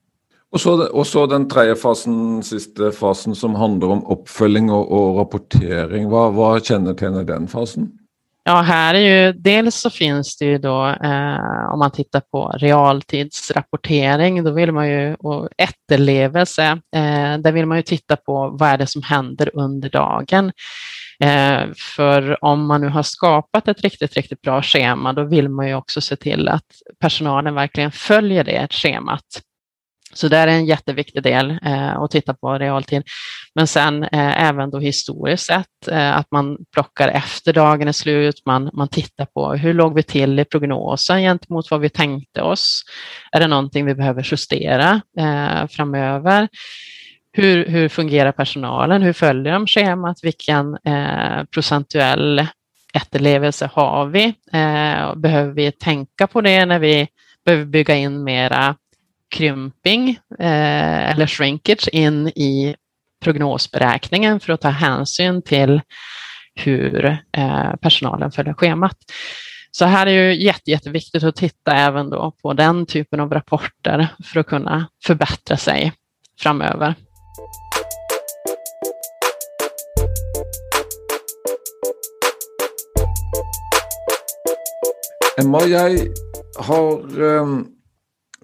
Och 0.52 0.62
så, 0.62 0.88
och 0.88 1.08
så 1.08 1.26
den 1.26 1.50
tredje 1.50 1.76
fasen, 1.76 2.44
sista 2.44 2.92
fasen 2.92 3.36
som 3.36 3.56
handlar 3.56 3.88
om 3.88 4.06
uppföljning 4.06 4.72
och, 4.72 4.92
och 4.92 5.18
rapportering. 5.20 6.10
Vad, 6.10 6.34
vad 6.34 6.66
kännetecknar 6.66 7.24
den 7.24 7.48
fasen? 7.48 7.92
Ja, 8.48 8.62
här 8.62 8.94
är 8.94 9.00
ju 9.00 9.34
dels 9.34 9.76
så 9.76 9.90
finns 9.90 10.38
det 10.38 10.46
ju 10.46 10.58
då 10.58 10.88
eh, 10.88 11.72
om 11.72 11.80
man 11.80 11.92
tittar 11.92 12.20
på 12.32 12.50
realtidsrapportering, 12.58 14.44
då 14.44 14.52
vill 14.52 14.72
man 14.72 14.90
ju, 14.90 15.16
och 15.16 15.50
efterlevelse, 15.58 16.64
eh, 16.96 17.38
där 17.38 17.52
vill 17.52 17.66
man 17.66 17.78
ju 17.78 17.84
titta 17.84 18.16
på 18.16 18.50
vad 18.60 18.70
är 18.70 18.78
det 18.78 18.88
som 18.88 19.04
händer 19.04 19.50
under 19.54 19.90
dagen. 19.90 20.52
Eh, 21.20 21.62
för 21.96 22.44
om 22.44 22.66
man 22.66 22.82
nu 22.82 22.88
har 22.88 23.04
skapat 23.04 23.68
ett 23.68 23.82
riktigt, 23.82 24.14
riktigt 24.14 24.42
bra 24.42 24.62
schema, 24.62 25.14
då 25.14 25.24
vill 25.24 25.50
man 25.50 25.68
ju 25.68 25.76
också 25.76 26.02
se 26.02 26.16
till 26.16 26.48
att 26.48 26.66
personalen 27.00 27.56
verkligen 27.56 27.92
följer 27.92 28.44
det 28.44 28.68
schemat. 28.72 29.42
Så 30.14 30.28
det 30.28 30.38
är 30.38 30.48
en 30.48 30.66
jätteviktig 30.66 31.24
del 31.24 31.60
eh, 31.66 31.98
att 31.98 32.12
titta 32.12 32.34
på 32.34 32.54
realtid. 32.54 33.04
Men 33.56 33.68
sen 33.68 34.04
eh, 34.04 34.44
även 34.44 34.70
då 34.70 34.80
historiskt 34.80 35.46
sett, 35.46 35.88
eh, 35.92 36.18
att 36.18 36.32
man 36.32 36.58
plockar 36.74 37.08
efter 37.08 37.54
dagen 37.54 37.88
är 37.88 37.92
slut, 37.92 38.42
man, 38.46 38.70
man 38.74 38.88
tittar 38.88 39.26
på 39.26 39.54
hur 39.54 39.74
låg 39.74 39.96
vi 39.96 40.04
till 40.04 40.40
i 40.40 40.46
prognosen 40.46 41.22
gentemot 41.22 41.72
vad 41.72 41.80
vi 41.80 41.90
tänkte 41.90 42.42
oss? 42.42 42.84
Är 43.32 43.40
det 43.40 43.48
någonting 43.48 43.86
vi 43.86 43.96
behöver 43.96 44.28
justera 44.32 45.02
eh, 45.20 45.68
framöver? 45.68 46.48
Hur, 47.34 47.66
hur 47.66 47.90
fungerar 47.90 48.32
personalen? 48.32 49.02
Hur 49.02 49.14
följer 49.14 49.54
de 49.54 49.68
schemat? 49.68 50.24
Vilken 50.24 50.78
eh, 50.86 51.44
procentuell 51.52 52.48
efterlevelse 52.94 53.70
har 53.74 54.06
vi? 54.06 54.24
Eh, 54.54 55.16
behöver 55.16 55.54
vi 55.54 55.72
tänka 55.72 56.28
på 56.28 56.42
det 56.42 56.66
när 56.66 56.80
vi 56.80 57.08
behöver 57.46 57.66
bygga 57.66 57.96
in 57.96 58.24
mera 58.24 58.76
krymping 59.30 60.10
eh, 60.40 61.12
eller 61.12 61.28
shrinkage 61.28 61.88
in 61.92 62.28
i 62.28 62.76
prognosberäkningen 63.24 64.40
för 64.40 64.54
att 64.54 64.62
ta 64.62 64.70
hänsyn 64.70 65.42
till 65.42 65.82
hur 66.56 67.06
eh, 67.38 67.76
personalen 67.82 68.32
följer 68.32 68.54
schemat. 68.54 68.98
Så 69.72 69.86
här 69.86 70.08
är 70.08 70.12
ju 70.12 70.44
jätte, 70.44 70.72
jätteviktigt 70.72 71.24
att 71.24 71.36
titta 71.36 71.72
även 71.72 72.10
då 72.10 72.32
på 72.42 72.54
den 72.54 72.86
typen 72.86 73.20
av 73.20 73.34
rapporter 73.34 74.08
för 74.24 74.40
att 74.40 74.48
kunna 74.48 74.88
förbättra 75.06 75.58
sig 75.58 75.94
framöver. 76.40 76.96
Emma, 85.40 85.62
jag 85.62 86.08
har 86.58 87.22
um 87.22 87.77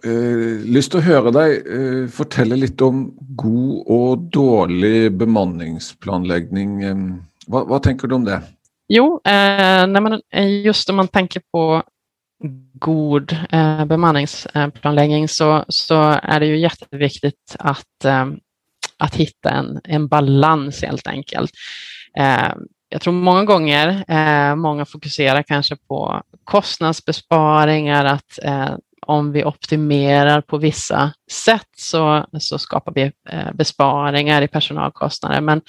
eh, 0.05 0.63
lyst 0.75 0.93
til 0.93 1.01
å 1.01 1.05
høre 1.05 1.33
deg 1.35 1.69
eh, 1.77 2.01
fortelle 2.11 2.57
litt 2.59 2.81
om 2.85 3.05
god 3.39 3.93
og 3.93 4.27
dårlig 4.33 5.11
bemanningsplanlegging. 5.17 6.75
Ehm, 6.83 7.07
vad 7.47 7.63
hva, 7.63 7.69
hva, 7.73 7.81
tenker 7.83 8.07
du 8.07 8.15
om 8.19 8.27
det? 8.27 8.41
Jo, 8.91 9.19
eh, 9.25 9.87
man, 9.87 10.19
eh, 10.31 10.61
just 10.65 10.89
om 10.89 11.01
man 11.01 11.07
tänker 11.07 11.41
på 11.51 11.83
god 12.79 13.31
eh, 13.51 13.85
bemanningsplanläggning 13.85 15.27
så, 15.27 15.65
så 15.67 16.19
är 16.23 16.39
det 16.39 16.45
ju 16.45 16.59
jätteviktigt 16.59 17.55
att, 17.59 18.05
eh, 18.05 18.25
att 18.97 19.15
hitta 19.15 19.49
en, 19.49 19.81
en 19.83 20.07
balans 20.07 20.81
helt 20.83 21.07
enkelt. 21.07 21.51
Eh, 22.17 22.53
jag 22.89 23.01
tror 23.01 23.13
många 23.13 23.43
gånger, 23.43 24.03
eh, 24.07 24.55
många 24.55 24.85
fokuserar 24.85 25.43
kanske 25.43 25.75
på 25.87 26.21
kostnadsbesparingar, 26.43 28.05
att 28.05 28.39
eh, 28.43 28.75
om 29.03 29.31
vi 29.31 29.43
optimerar 29.43 30.41
på 30.41 30.57
vissa 30.57 31.13
sätt 31.31 31.67
så, 31.77 32.25
så 32.39 32.59
skapar 32.59 32.93
vi 32.93 33.11
eh, 33.29 33.53
besparingar 33.53 34.41
i 34.41 34.47
personalkostnader. 34.47 35.41
Men 35.41 35.61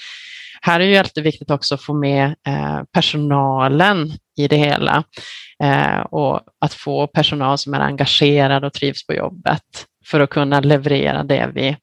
här 0.61 0.81
är 0.81 0.85
det 0.85 0.91
ju 0.91 0.97
alltid 0.97 1.25
viktigt 1.25 1.51
också 1.51 1.75
att 1.75 1.83
få 1.83 1.95
med 1.95 2.35
eh, 2.47 2.83
personalen 2.93 4.13
i 4.37 4.49
det 4.49 4.57
hela 4.57 5.05
eh, 5.63 6.01
och 6.01 6.41
att 6.61 6.75
få 6.75 7.07
personal 7.07 7.59
som 7.59 7.75
är 7.75 7.81
engagerad 7.81 8.65
och 8.65 8.73
trivs 8.73 9.07
på 9.07 9.15
jobbet 9.15 9.63
för 10.07 10.21
att 10.21 10.31
kunna 10.31 10.61
leverera 10.61 11.23
det 11.23 11.51
vi 11.55 11.77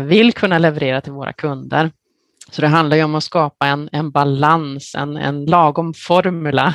vill 0.00 0.32
kunna 0.32 0.58
leverera 0.58 1.00
till 1.00 1.12
våra 1.12 1.32
kunder. 1.32 1.90
Så 2.50 2.62
det 2.62 2.68
handlar 2.68 2.96
ju 2.96 3.04
om 3.04 3.14
att 3.14 3.24
skapa 3.24 3.66
en, 3.66 3.88
en 3.92 4.10
balans, 4.10 4.94
en, 4.94 5.16
en 5.16 5.44
lagom 5.44 5.94
formula 5.94 6.74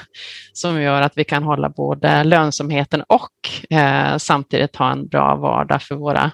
som 0.54 0.82
gör 0.82 1.02
att 1.02 1.14
vi 1.16 1.24
kan 1.24 1.44
hålla 1.44 1.70
både 1.70 2.24
lönsamheten 2.24 3.04
och 3.08 3.76
eh, 3.78 4.18
samtidigt 4.18 4.76
ha 4.76 4.92
en 4.92 5.08
bra 5.08 5.36
vardag 5.36 5.82
för 5.82 5.96
våra 5.96 6.32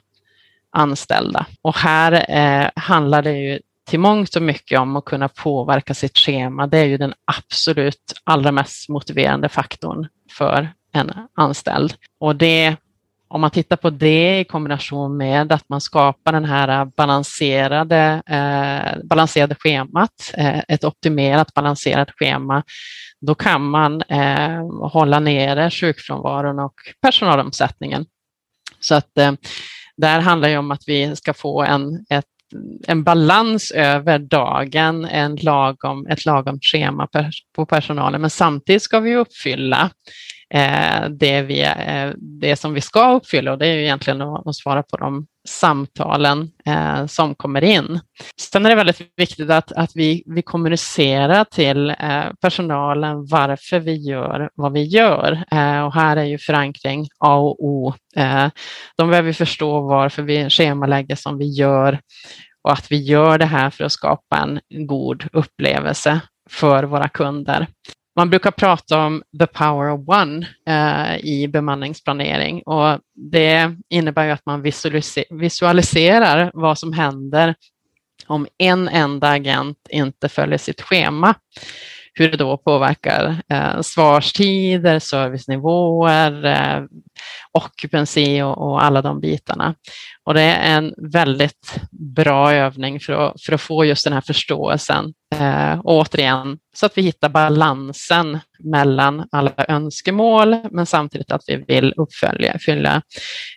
anställda. 0.71 1.45
Och 1.61 1.75
här 1.75 2.25
eh, 2.29 2.69
handlar 2.75 3.21
det 3.21 3.37
ju 3.37 3.59
till 3.89 3.99
mångt 3.99 4.35
och 4.35 4.41
mycket 4.41 4.79
om 4.79 4.95
att 4.95 5.05
kunna 5.05 5.29
påverka 5.29 5.93
sitt 5.93 6.17
schema. 6.17 6.67
Det 6.67 6.77
är 6.77 6.85
ju 6.85 6.97
den 6.97 7.13
absolut 7.25 8.13
allra 8.23 8.51
mest 8.51 8.89
motiverande 8.89 9.49
faktorn 9.49 10.07
för 10.37 10.69
en 10.93 11.11
anställd. 11.35 11.93
Och 12.19 12.35
det 12.35 12.77
om 13.29 13.41
man 13.41 13.51
tittar 13.51 13.75
på 13.75 13.89
det 13.89 14.39
i 14.39 14.43
kombination 14.43 15.17
med 15.17 15.51
att 15.51 15.69
man 15.69 15.81
skapar 15.81 16.31
den 16.31 16.45
här 16.45 16.85
balanserade, 16.85 18.21
eh, 18.27 19.03
balanserade 19.03 19.55
schemat, 19.55 20.33
eh, 20.33 20.59
ett 20.67 20.83
optimerat 20.83 21.53
balanserat 21.53 22.11
schema, 22.11 22.63
då 23.21 23.35
kan 23.35 23.69
man 23.69 24.01
eh, 24.01 24.87
hålla 24.91 25.19
nere 25.19 25.71
sjukfrånvaron 25.71 26.59
och 26.59 26.73
personalomsättningen. 27.01 28.05
Så 28.79 28.95
att 28.95 29.17
eh, 29.17 29.31
där 29.97 30.19
handlar 30.19 30.49
det 30.49 30.57
om 30.57 30.71
att 30.71 30.83
vi 30.87 31.15
ska 31.15 31.33
få 31.33 31.63
en, 31.63 32.05
ett, 32.09 32.25
en 32.87 33.03
balans 33.03 33.71
över 33.71 34.19
dagen, 34.19 35.05
en 35.05 35.35
lagom, 35.35 36.07
ett 36.07 36.25
lagom 36.25 36.59
schema 36.61 37.07
på 37.55 37.65
personalen, 37.65 38.21
men 38.21 38.29
samtidigt 38.29 38.83
ska 38.83 38.99
vi 38.99 39.15
uppfylla 39.15 39.89
Eh, 40.53 41.09
det, 41.09 41.41
vi, 41.41 41.61
eh, 41.61 42.11
det 42.17 42.55
som 42.55 42.73
vi 42.73 42.81
ska 42.81 43.13
uppfylla 43.13 43.51
och 43.51 43.57
det 43.57 43.67
är 43.67 43.73
ju 43.73 43.81
egentligen 43.81 44.21
att, 44.21 44.47
att 44.47 44.55
svara 44.55 44.83
på 44.83 44.97
de 44.97 45.27
samtalen 45.47 46.51
eh, 46.65 47.05
som 47.05 47.35
kommer 47.35 47.63
in. 47.63 47.99
Sen 48.41 48.65
är 48.65 48.69
det 48.69 48.75
väldigt 48.75 49.01
viktigt 49.17 49.49
att, 49.49 49.71
att 49.71 49.91
vi, 49.95 50.23
vi 50.25 50.41
kommunicerar 50.41 51.43
till 51.43 51.89
eh, 51.89 52.23
personalen 52.41 53.25
varför 53.25 53.79
vi 53.79 53.95
gör 53.95 54.49
vad 54.55 54.73
vi 54.73 54.83
gör. 54.83 55.43
Eh, 55.51 55.85
och 55.85 55.93
här 55.93 56.17
är 56.17 56.23
ju 56.23 56.37
förankring 56.37 57.07
A 57.19 57.35
och 57.35 57.65
O. 57.65 57.93
Eh, 58.15 58.47
de 58.97 59.09
behöver 59.09 59.33
förstå 59.33 59.81
varför 59.81 60.23
vi 60.23 60.49
schemalägger 60.49 61.15
som 61.15 61.37
vi 61.37 61.45
gör 61.45 61.99
och 62.61 62.73
att 62.73 62.91
vi 62.91 62.97
gör 62.97 63.37
det 63.37 63.45
här 63.45 63.69
för 63.69 63.83
att 63.83 63.91
skapa 63.91 64.37
en 64.37 64.59
god 64.87 65.27
upplevelse 65.33 66.19
för 66.49 66.83
våra 66.83 67.09
kunder. 67.09 67.67
Man 68.17 68.29
brukar 68.29 68.51
prata 68.51 69.05
om 69.05 69.23
the 69.39 69.47
power 69.47 69.91
of 69.91 70.07
one 70.07 70.47
eh, 70.67 71.17
i 71.25 71.47
bemanningsplanering. 71.47 72.61
Och 72.61 72.99
det 73.31 73.75
innebär 73.89 74.25
ju 74.25 74.31
att 74.31 74.45
man 74.45 74.61
visualiserar 75.29 76.51
vad 76.53 76.79
som 76.79 76.93
händer 76.93 77.55
om 78.27 78.47
en 78.57 78.87
enda 78.87 79.29
agent 79.29 79.77
inte 79.89 80.29
följer 80.29 80.57
sitt 80.57 80.81
schema 80.81 81.35
hur 82.19 82.31
det 82.31 82.37
då 82.37 82.57
påverkar 82.57 83.41
eh, 83.49 83.81
svarstider, 83.81 84.99
servicenivåer, 84.99 86.45
eh, 86.45 86.83
occupancy 87.51 88.41
och, 88.41 88.57
och, 88.57 88.83
alla 88.83 89.01
de 89.01 89.19
bitarna. 89.19 89.75
Och 90.23 90.33
det 90.33 90.41
är 90.41 90.77
en 90.77 90.93
väldigt 91.11 91.79
bra 91.91 92.53
övning 92.53 92.99
för 92.99 93.13
att, 93.13 93.41
för 93.41 93.53
att 93.53 93.61
få 93.61 93.85
just 93.85 94.03
den 94.03 94.13
här 94.13 94.21
förståelsen. 94.21 95.13
Eh, 95.35 95.81
återigen, 95.83 96.57
så 96.75 96.85
att 96.85 96.97
vi 96.97 97.01
hittar 97.01 97.29
balansen 97.29 98.39
mellan 98.59 99.27
alla 99.31 99.51
önskemål, 99.67 100.57
men 100.71 100.85
samtidigt 100.85 101.31
att 101.31 101.43
vi 101.47 101.63
vill 101.67 101.93
uppfölja, 101.97 102.59
fylla 102.59 103.01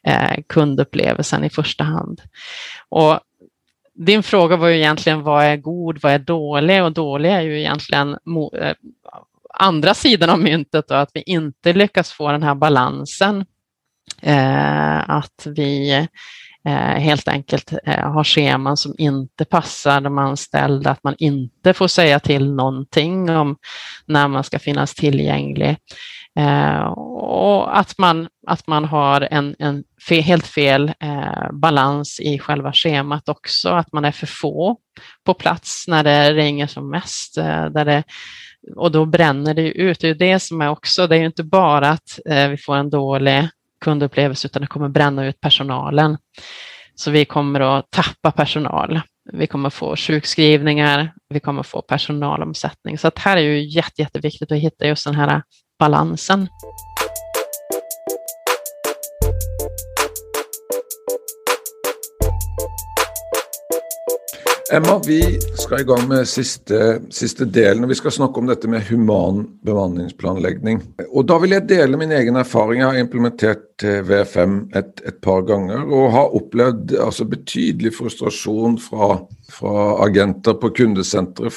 eh, 0.06 0.42
kundupplevelsen 0.48 1.44
i 1.44 1.50
första 1.50 1.84
hand. 1.84 2.20
Och 2.88 3.20
din 4.00 4.22
fråga 4.22 4.56
var 4.56 4.68
ju 4.68 4.76
egentligen 4.76 5.22
vad 5.22 5.44
är 5.44 5.56
god, 5.56 5.98
vad 6.02 6.12
är 6.12 6.18
dålig? 6.18 6.82
Och 6.82 6.92
dålig 6.92 7.30
är 7.30 7.40
ju 7.40 7.58
egentligen 7.58 8.12
eh, 8.58 8.74
andra 9.54 9.94
sidan 9.94 10.30
av 10.30 10.38
myntet 10.38 10.88
då, 10.88 10.94
att 10.94 11.10
vi 11.14 11.22
inte 11.22 11.72
lyckas 11.72 12.12
få 12.12 12.32
den 12.32 12.42
här 12.42 12.54
balansen. 12.54 13.44
Eh, 14.22 15.10
att 15.10 15.46
vi 15.46 16.08
Eh, 16.68 17.00
helt 17.00 17.28
enkelt 17.28 17.72
eh, 17.84 18.10
har 18.10 18.24
scheman 18.24 18.76
som 18.76 18.94
inte 18.98 19.44
passar 19.44 20.00
de 20.00 20.18
anställda, 20.18 20.90
att 20.90 21.04
man 21.04 21.14
inte 21.18 21.74
får 21.74 21.88
säga 21.88 22.20
till 22.20 22.54
någonting 22.54 23.30
om 23.30 23.56
när 24.06 24.28
man 24.28 24.44
ska 24.44 24.58
finnas 24.58 24.94
tillgänglig. 24.94 25.76
Eh, 26.38 26.82
och 27.22 27.78
att 27.78 27.98
man, 27.98 28.28
att 28.46 28.66
man 28.66 28.84
har 28.84 29.28
en, 29.30 29.56
en 29.58 29.84
fe, 30.08 30.20
helt 30.20 30.46
fel 30.46 30.92
balans 31.52 32.20
i 32.20 32.38
själva 32.38 32.72
schemat 32.72 33.28
också, 33.28 33.68
att 33.68 33.92
man 33.92 34.04
är 34.04 34.12
för 34.12 34.26
få 34.26 34.76
på 35.26 35.34
plats 35.34 35.84
när 35.88 36.04
det 36.04 36.32
ringer 36.32 36.66
som 36.66 36.90
mest. 36.90 37.34
där 37.34 37.84
det 37.84 38.02
och 38.76 38.90
då 38.90 39.04
bränner 39.04 39.54
det 39.54 39.72
ut. 39.72 40.00
Det 40.00 40.08
är 40.08 40.14
det 40.14 40.40
som 40.40 40.60
är 40.60 40.68
också, 40.68 41.06
det 41.06 41.16
är 41.16 41.24
inte 41.24 41.44
bara 41.44 41.88
att 41.88 42.18
eh, 42.26 42.48
vi 42.48 42.56
får 42.56 42.76
en 42.76 42.90
dålig 42.90 43.48
kundupplevelse 43.80 44.46
utan 44.46 44.62
det 44.62 44.68
kommer 44.68 44.88
bränna 44.88 45.26
ut 45.26 45.40
personalen. 45.40 46.18
Så 46.94 47.10
vi 47.10 47.24
kommer 47.24 47.60
att 47.60 47.90
tappa 47.90 48.30
personal. 48.30 49.00
Vi 49.32 49.46
kommer 49.46 49.70
få 49.70 49.96
sjukskrivningar, 49.96 51.12
vi 51.28 51.40
kommer 51.40 51.62
få 51.62 51.82
personalomsättning. 51.82 52.98
Så 52.98 53.08
att 53.08 53.18
här 53.18 53.36
är 53.36 53.40
ju 53.40 53.68
jätte, 53.68 54.02
jätteviktigt 54.02 54.52
att 54.52 54.58
hitta 54.58 54.86
just 54.86 55.04
den 55.04 55.14
här 55.14 55.42
balansen. 55.78 56.48
Emma, 64.72 65.00
vi 65.06 65.38
skal 65.58 65.80
i 65.80 65.84
gang 65.84 66.04
med 66.08 66.28
siste, 66.30 67.00
siste 67.10 67.42
delen. 67.44 67.82
og 67.82 67.90
Vi 67.90 67.96
skal 67.98 68.12
snakke 68.14 68.38
om 68.38 68.46
dette 68.46 68.68
med 68.70 68.84
human 68.86 69.42
bemanningsplanlegging. 69.66 70.78
Og 71.10 71.26
Da 71.26 71.38
vil 71.42 71.56
jeg 71.56 71.66
dele 71.68 71.98
min 71.98 72.12
egen 72.14 72.36
erfaring. 72.38 72.80
Jeg 72.80 72.86
har 72.86 73.00
implementert 73.02 73.82
V5 73.82 74.70
et, 74.78 75.02
et 75.06 75.18
par 75.22 75.42
ganger 75.42 75.82
og 75.90 76.12
har 76.14 76.36
opplevd 76.38 76.94
altså, 77.02 77.26
betydelig 77.26 77.96
frustrasjon 77.98 78.78
fra, 78.78 79.16
fra 79.50 80.04
agenter 80.06 80.54
på 80.54 80.70
kundesenteret 80.78 81.52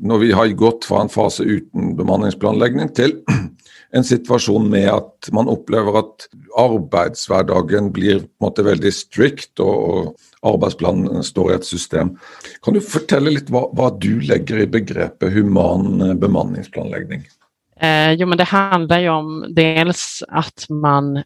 når 0.00 0.22
vi 0.22 0.32
har 0.36 0.52
gått 0.58 0.86
fra 0.88 1.02
en 1.02 1.12
fase 1.12 1.44
uten 1.44 1.94
bemanningsplanlegging 1.98 2.92
til 2.96 3.18
en 3.96 4.06
situasjon 4.06 4.68
med 4.72 4.88
at 4.92 5.30
man 5.36 5.50
opplever 5.52 5.98
at 6.00 6.26
arbeidshverdagen 6.58 7.90
blir 7.94 8.22
på 8.22 8.28
en 8.28 8.46
måte 8.46 8.64
veldig 8.66 8.92
strict, 8.94 9.60
og, 9.60 10.14
arbeidsplanen 10.42 11.22
står 11.22 11.52
i 11.52 11.54
et 11.54 11.66
system. 11.68 12.16
Kan 12.66 12.74
du 12.74 12.80
fortelle 12.82 13.30
litt 13.30 13.50
hva, 13.52 13.68
hva 13.78 13.92
du 13.94 14.16
legger 14.26 14.64
i 14.64 14.66
begrepet 14.66 15.30
human 15.30 16.18
bemanningsplanlegging? 16.18 17.22
Eh, 17.78 18.12
jo, 18.18 18.26
men 18.26 18.38
det 18.38 18.48
handlar 18.50 18.98
ju 18.98 19.08
om 19.08 19.44
dels 19.54 20.22
att 20.28 20.66
man 20.68 21.22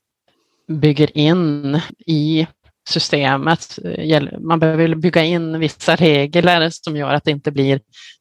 bygger 0.68 1.18
in 1.18 1.80
i 2.06 2.46
systemet. 2.88 3.78
Eh, 3.84 4.22
man 4.40 4.58
behöver 4.58 4.94
bygga 4.94 5.24
in 5.24 5.58
vissa 5.58 5.96
regler 5.96 6.70
som 6.70 6.96
gör 6.96 7.14
att 7.14 7.24
det 7.24 7.30
inte 7.30 7.50
blir 7.50 7.80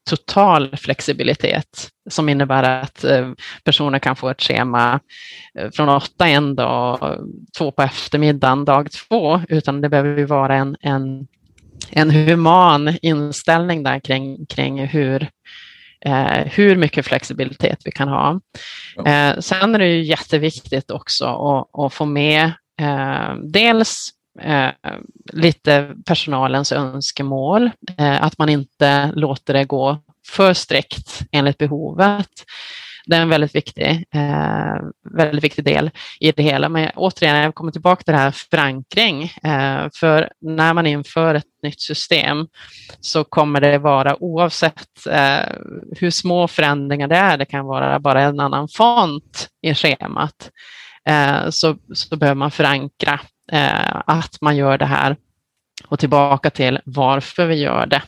total 0.09 0.77
flexibilitet 0.77 1.89
som 2.09 2.29
innebär 2.29 2.63
att 2.63 3.03
eh, 3.03 3.31
personer 3.63 3.99
kan 3.99 4.15
få 4.15 4.29
ett 4.29 4.41
schema 4.41 4.99
eh, 5.59 5.69
från 5.73 5.89
åtta 5.89 6.27
en 6.27 6.55
dag, 6.55 7.17
två 7.57 7.71
på 7.71 7.81
eftermiddagen 7.81 8.65
dag 8.65 8.91
två, 8.91 9.41
utan 9.49 9.81
det 9.81 9.89
behöver 9.89 10.25
vara 10.25 10.55
en, 10.55 10.77
en, 10.81 11.27
en 11.91 12.11
human 12.11 12.97
inställning 13.01 13.83
där 13.83 13.99
kring, 13.99 14.45
kring 14.45 14.87
hur, 14.87 15.29
eh, 16.05 16.45
hur 16.45 16.75
mycket 16.75 17.05
flexibilitet 17.05 17.79
vi 17.85 17.91
kan 17.91 18.07
ha. 18.07 18.41
Eh, 19.05 19.39
sen 19.39 19.75
är 19.75 19.79
det 19.79 19.87
ju 19.87 20.03
jätteviktigt 20.03 20.91
också 20.91 21.25
att, 21.25 21.79
att 21.79 21.93
få 21.93 22.05
med 22.05 22.51
eh, 22.81 23.35
dels 23.43 24.14
eh, 24.41 24.69
lite 25.33 25.95
personalens 26.05 26.71
önskemål, 26.71 27.71
eh, 27.97 28.23
att 28.23 28.37
man 28.37 28.49
inte 28.49 29.11
låter 29.15 29.53
det 29.53 29.63
gå 29.63 29.97
för 30.27 30.53
strikt 30.53 31.21
enligt 31.31 31.57
behovet. 31.57 32.29
Det 33.05 33.15
är 33.15 33.21
en 33.21 33.29
väldigt 33.29 33.55
viktig, 33.55 34.05
eh, 34.13 34.75
väldigt 35.11 35.43
viktig 35.43 35.65
del 35.65 35.91
i 36.19 36.31
det 36.31 36.43
hela. 36.43 36.69
Men 36.69 36.89
återigen, 36.95 37.37
jag 37.37 37.55
kommer 37.55 37.71
tillbaka 37.71 38.03
till 38.03 38.11
det 38.13 38.19
här 38.19 38.31
förankring. 38.31 39.23
Eh, 39.23 39.87
för 39.93 40.29
när 40.41 40.73
man 40.73 40.87
inför 40.87 41.35
ett 41.35 41.45
nytt 41.63 41.81
system 41.81 42.47
så 42.99 43.23
kommer 43.23 43.61
det 43.61 43.77
vara 43.77 44.23
oavsett 44.23 45.07
eh, 45.09 45.55
hur 45.99 46.11
små 46.11 46.47
förändringar 46.47 47.07
det 47.07 47.15
är, 47.15 47.37
det 47.37 47.45
kan 47.45 47.65
vara 47.65 47.99
bara 47.99 48.21
en 48.21 48.39
annan 48.39 48.67
font 48.67 49.47
i 49.61 49.73
schemat, 49.73 50.49
eh, 51.09 51.49
så, 51.49 51.77
så 51.93 52.17
behöver 52.17 52.35
man 52.35 52.51
förankra 52.51 53.19
eh, 53.51 54.01
att 54.05 54.37
man 54.41 54.57
gör 54.57 54.77
det 54.77 54.85
här 54.85 55.15
och 55.87 55.99
tillbaka 55.99 56.49
till 56.49 56.79
varför 56.85 57.45
vi 57.45 57.55
gör 57.55 57.85
det. 57.85 58.01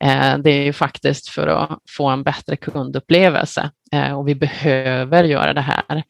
Eh, 0.00 0.38
det 0.38 0.50
är 0.50 0.62
ju 0.62 0.72
faktiskt 0.72 1.28
för 1.28 1.46
att 1.46 1.78
få 1.96 2.08
en 2.08 2.22
bättre 2.22 2.56
kundupplevelse 2.56 3.70
eh, 3.92 4.18
och 4.18 4.28
vi 4.28 4.34
behöver 4.34 5.24
göra 5.24 5.52
det 5.52 5.60
här. 5.60 6.02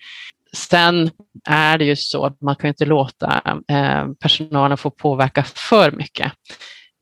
Sen 0.53 1.11
är 1.45 1.79
det 1.79 1.85
ju 1.85 1.97
så 1.97 2.25
att 2.27 2.41
man 2.41 2.57
kan 2.57 2.69
inte 2.69 2.85
låta 2.85 3.43
eh, 3.69 4.07
personalen 4.21 4.77
få 4.77 4.91
påverka 4.91 5.45
för 5.45 5.91
mycket 5.91 6.33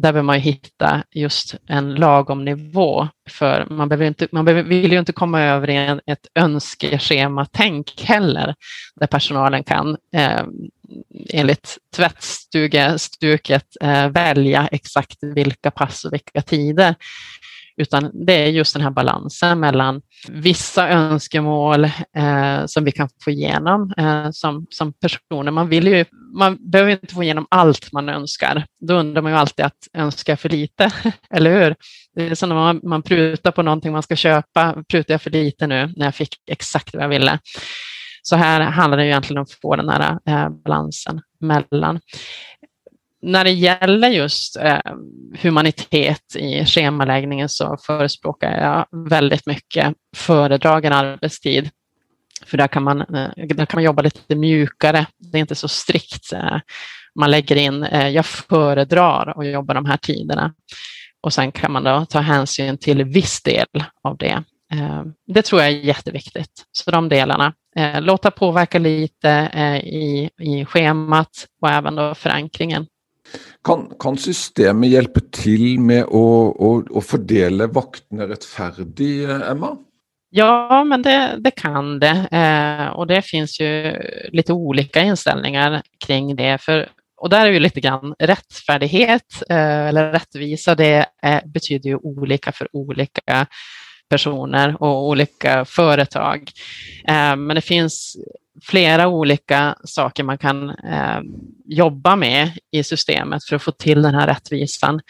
där 0.05 0.13
behöver 0.13 0.27
man 0.27 0.41
hitta 0.41 1.05
just 1.11 1.55
en 1.67 1.95
lagom 1.95 2.45
nivå. 2.45 3.09
För 3.31 3.67
man, 3.71 3.89
behöver 3.89 4.07
inte, 4.07 4.29
man 4.33 4.45
behöver, 4.45 4.69
vill 4.69 4.93
ju 4.93 4.99
inte 4.99 5.13
komma 5.13 5.43
över 5.43 5.71
i 5.71 5.77
en, 5.77 6.01
ett 6.07 6.27
önskeschema-tänk 6.35 8.03
heller, 8.03 8.55
där 8.97 9.07
personalen 9.07 9.65
kan 9.65 9.97
eh, 10.17 10.43
enligt 11.31 11.79
tvättstugestuket 11.97 13.67
eh, 13.81 14.09
välja 14.09 14.69
exakt 14.73 15.19
vilka 15.23 15.71
pass 15.71 16.05
och 16.05 16.13
vilka 16.13 16.43
tider. 16.43 16.95
Utan 17.77 18.27
det 18.27 18.33
är 18.33 18.47
just 18.47 18.75
den 18.75 18.83
här 18.83 18.91
balansen 18.91 19.61
mellan 19.61 20.03
vissa 20.29 20.89
önskemål 20.89 21.85
eh, 22.17 22.67
som 22.67 22.85
vi 22.85 22.93
kan 22.93 23.09
få 23.25 23.31
igenom 23.31 23.93
eh, 23.97 24.31
som, 24.31 24.67
som 24.71 24.93
personer. 24.93 25.51
Man, 25.51 25.69
vill 25.69 25.87
ju, 25.87 26.05
man 26.39 26.71
behöver 26.71 26.91
inte 26.91 27.15
få 27.15 27.23
igenom 27.23 27.47
allt 27.51 27.93
man 27.93 28.09
önskar. 28.09 28.67
Då 28.81 28.95
undrar 28.95 29.23
man 29.23 29.33
ju 29.33 29.39
alltid 29.39 29.65
att 29.65 29.89
önska 29.95 30.37
för 30.37 30.49
lite, 30.49 30.91
eller 31.31 31.65
hur? 31.65 31.75
Det 32.15 32.27
är 32.27 32.35
som 32.35 32.49
när 32.49 32.57
man, 32.57 32.81
man 32.83 33.03
prutar 33.03 33.51
på 33.51 33.63
någonting 33.63 33.93
man 33.93 34.03
ska 34.03 34.17
köpa. 34.17 34.85
Prutar 34.89 35.15
jag 35.15 35.23
för 35.23 35.31
lite 35.31 35.67
nu 35.67 35.93
när 35.97 36.07
jag 36.07 36.15
fick 36.15 36.37
exakt 36.51 36.95
vad 36.95 37.05
jag 37.05 37.09
ville? 37.09 37.39
Så 38.23 38.37
här 38.37 38.61
handlar 38.61 38.99
det 38.99 39.07
egentligen 39.07 39.39
om 39.39 39.43
att 39.43 39.61
få 39.63 39.77
den 39.77 39.89
här 39.89 40.19
eh, 40.29 40.49
balansen 40.49 41.21
mellan 41.41 42.01
när 43.25 43.45
det 43.45 43.51
gäller 43.51 44.09
just 44.09 44.57
eh, 44.57 44.81
humanitet 45.43 46.37
i 46.37 46.65
schemaläggningen 46.65 47.49
så 47.49 47.77
förespråkar 47.87 48.51
jag 48.51 49.09
väldigt 49.11 49.47
mycket 49.47 49.95
föredragen 50.17 50.93
arbetstid. 50.93 51.71
För 52.47 52.59
där 52.59 52.69
kan, 52.69 52.83
man, 52.83 53.01
eh, 53.01 53.31
där 53.37 53.67
kan 53.67 53.77
man 53.77 53.85
jobba 53.85 54.03
lite 54.03 54.37
mjukare. 54.37 55.07
Det 55.19 55.39
är 55.39 55.41
inte 55.41 55.55
så 55.55 55.69
strikt. 55.69 56.33
Eh, 56.33 56.59
man 57.15 57.31
lägger 57.31 57.57
in, 57.57 57.83
eh, 57.83 58.09
jag 58.09 58.27
föredrar 58.27 59.41
att 59.41 59.47
jobba 59.47 59.75
de 59.75 59.87
här 59.87 59.97
tiderna. 59.97 60.55
Och 61.23 61.33
sen 61.33 61.53
kan 61.53 61.73
man 61.73 61.85
då 61.85 62.05
ta 62.05 62.21
hänsyn 62.21 62.79
till 62.79 63.05
viss 63.05 63.43
del 63.43 63.67
av 64.03 64.17
det. 64.17 64.43
Eh, 64.73 65.03
det 65.27 65.43
tror 65.43 65.63
jag 65.63 65.71
är 65.71 65.77
jätteviktigt. 65.77 66.65
Så 66.73 66.91
de 66.91 67.09
delarna. 67.09 67.53
Eh, 67.77 68.01
låta 68.01 68.31
påverka 68.31 68.79
lite 68.79 69.29
i, 69.85 70.31
i 70.39 70.65
schemat 70.65 71.47
och 71.63 71.71
även 71.71 71.95
då 71.95 72.15
förankringen. 72.15 72.87
Kan, 73.65 73.89
kan, 74.01 74.19
systemet 74.21 74.93
hjelpe 74.93 75.23
til 75.33 75.81
med 75.81 76.05
å, 76.05 76.25
å, 76.53 76.71
å 76.85 77.03
fordele 77.03 77.71
vaktene 77.73 78.29
rettferdig, 78.29 79.25
Emma? 79.25 79.73
Ja, 80.37 80.85
men 80.85 81.03
det, 81.03 81.37
det 81.39 81.51
kan 81.51 81.99
det. 81.99 82.29
Eh, 82.33 82.87
och 82.87 83.07
det 83.07 83.23
finns 83.23 83.61
ju 83.61 83.97
lite 84.33 84.53
olika 84.53 85.01
inställningar 85.01 85.83
kring 86.07 86.37
det. 86.37 86.59
För, 86.63 86.89
och 87.17 87.31
där 87.31 87.47
är 87.47 87.51
ju 87.51 87.61
lite 87.61 87.81
grann 87.81 88.15
rättfärdighet 88.19 89.43
eh, 89.51 89.87
eller 89.87 90.13
rättvisa, 90.13 90.75
det 90.75 91.07
är, 91.23 91.47
betyder 91.47 91.91
ju 91.91 91.97
olika 91.97 92.53
för 92.53 92.69
olika 92.73 93.47
personer 94.09 94.83
och 94.83 95.09
olika 95.09 95.65
företag. 95.65 96.51
Eh, 97.09 97.37
men 97.37 97.55
det 97.55 97.61
finns 97.61 98.17
flera 98.63 99.09
olika 99.09 99.75
saker 99.85 100.25
man 100.25 100.39
kan 100.39 100.71
eh, 100.71 101.21
jobba 101.65 102.17
med 102.17 102.53
i 102.71 102.85
systemet 102.85 103.45
för 103.45 103.57
att 103.57 103.63
få 103.63 103.73
till 103.73 104.03
den 104.03 104.15
här 104.15 104.27
rättvisan. 104.27 105.01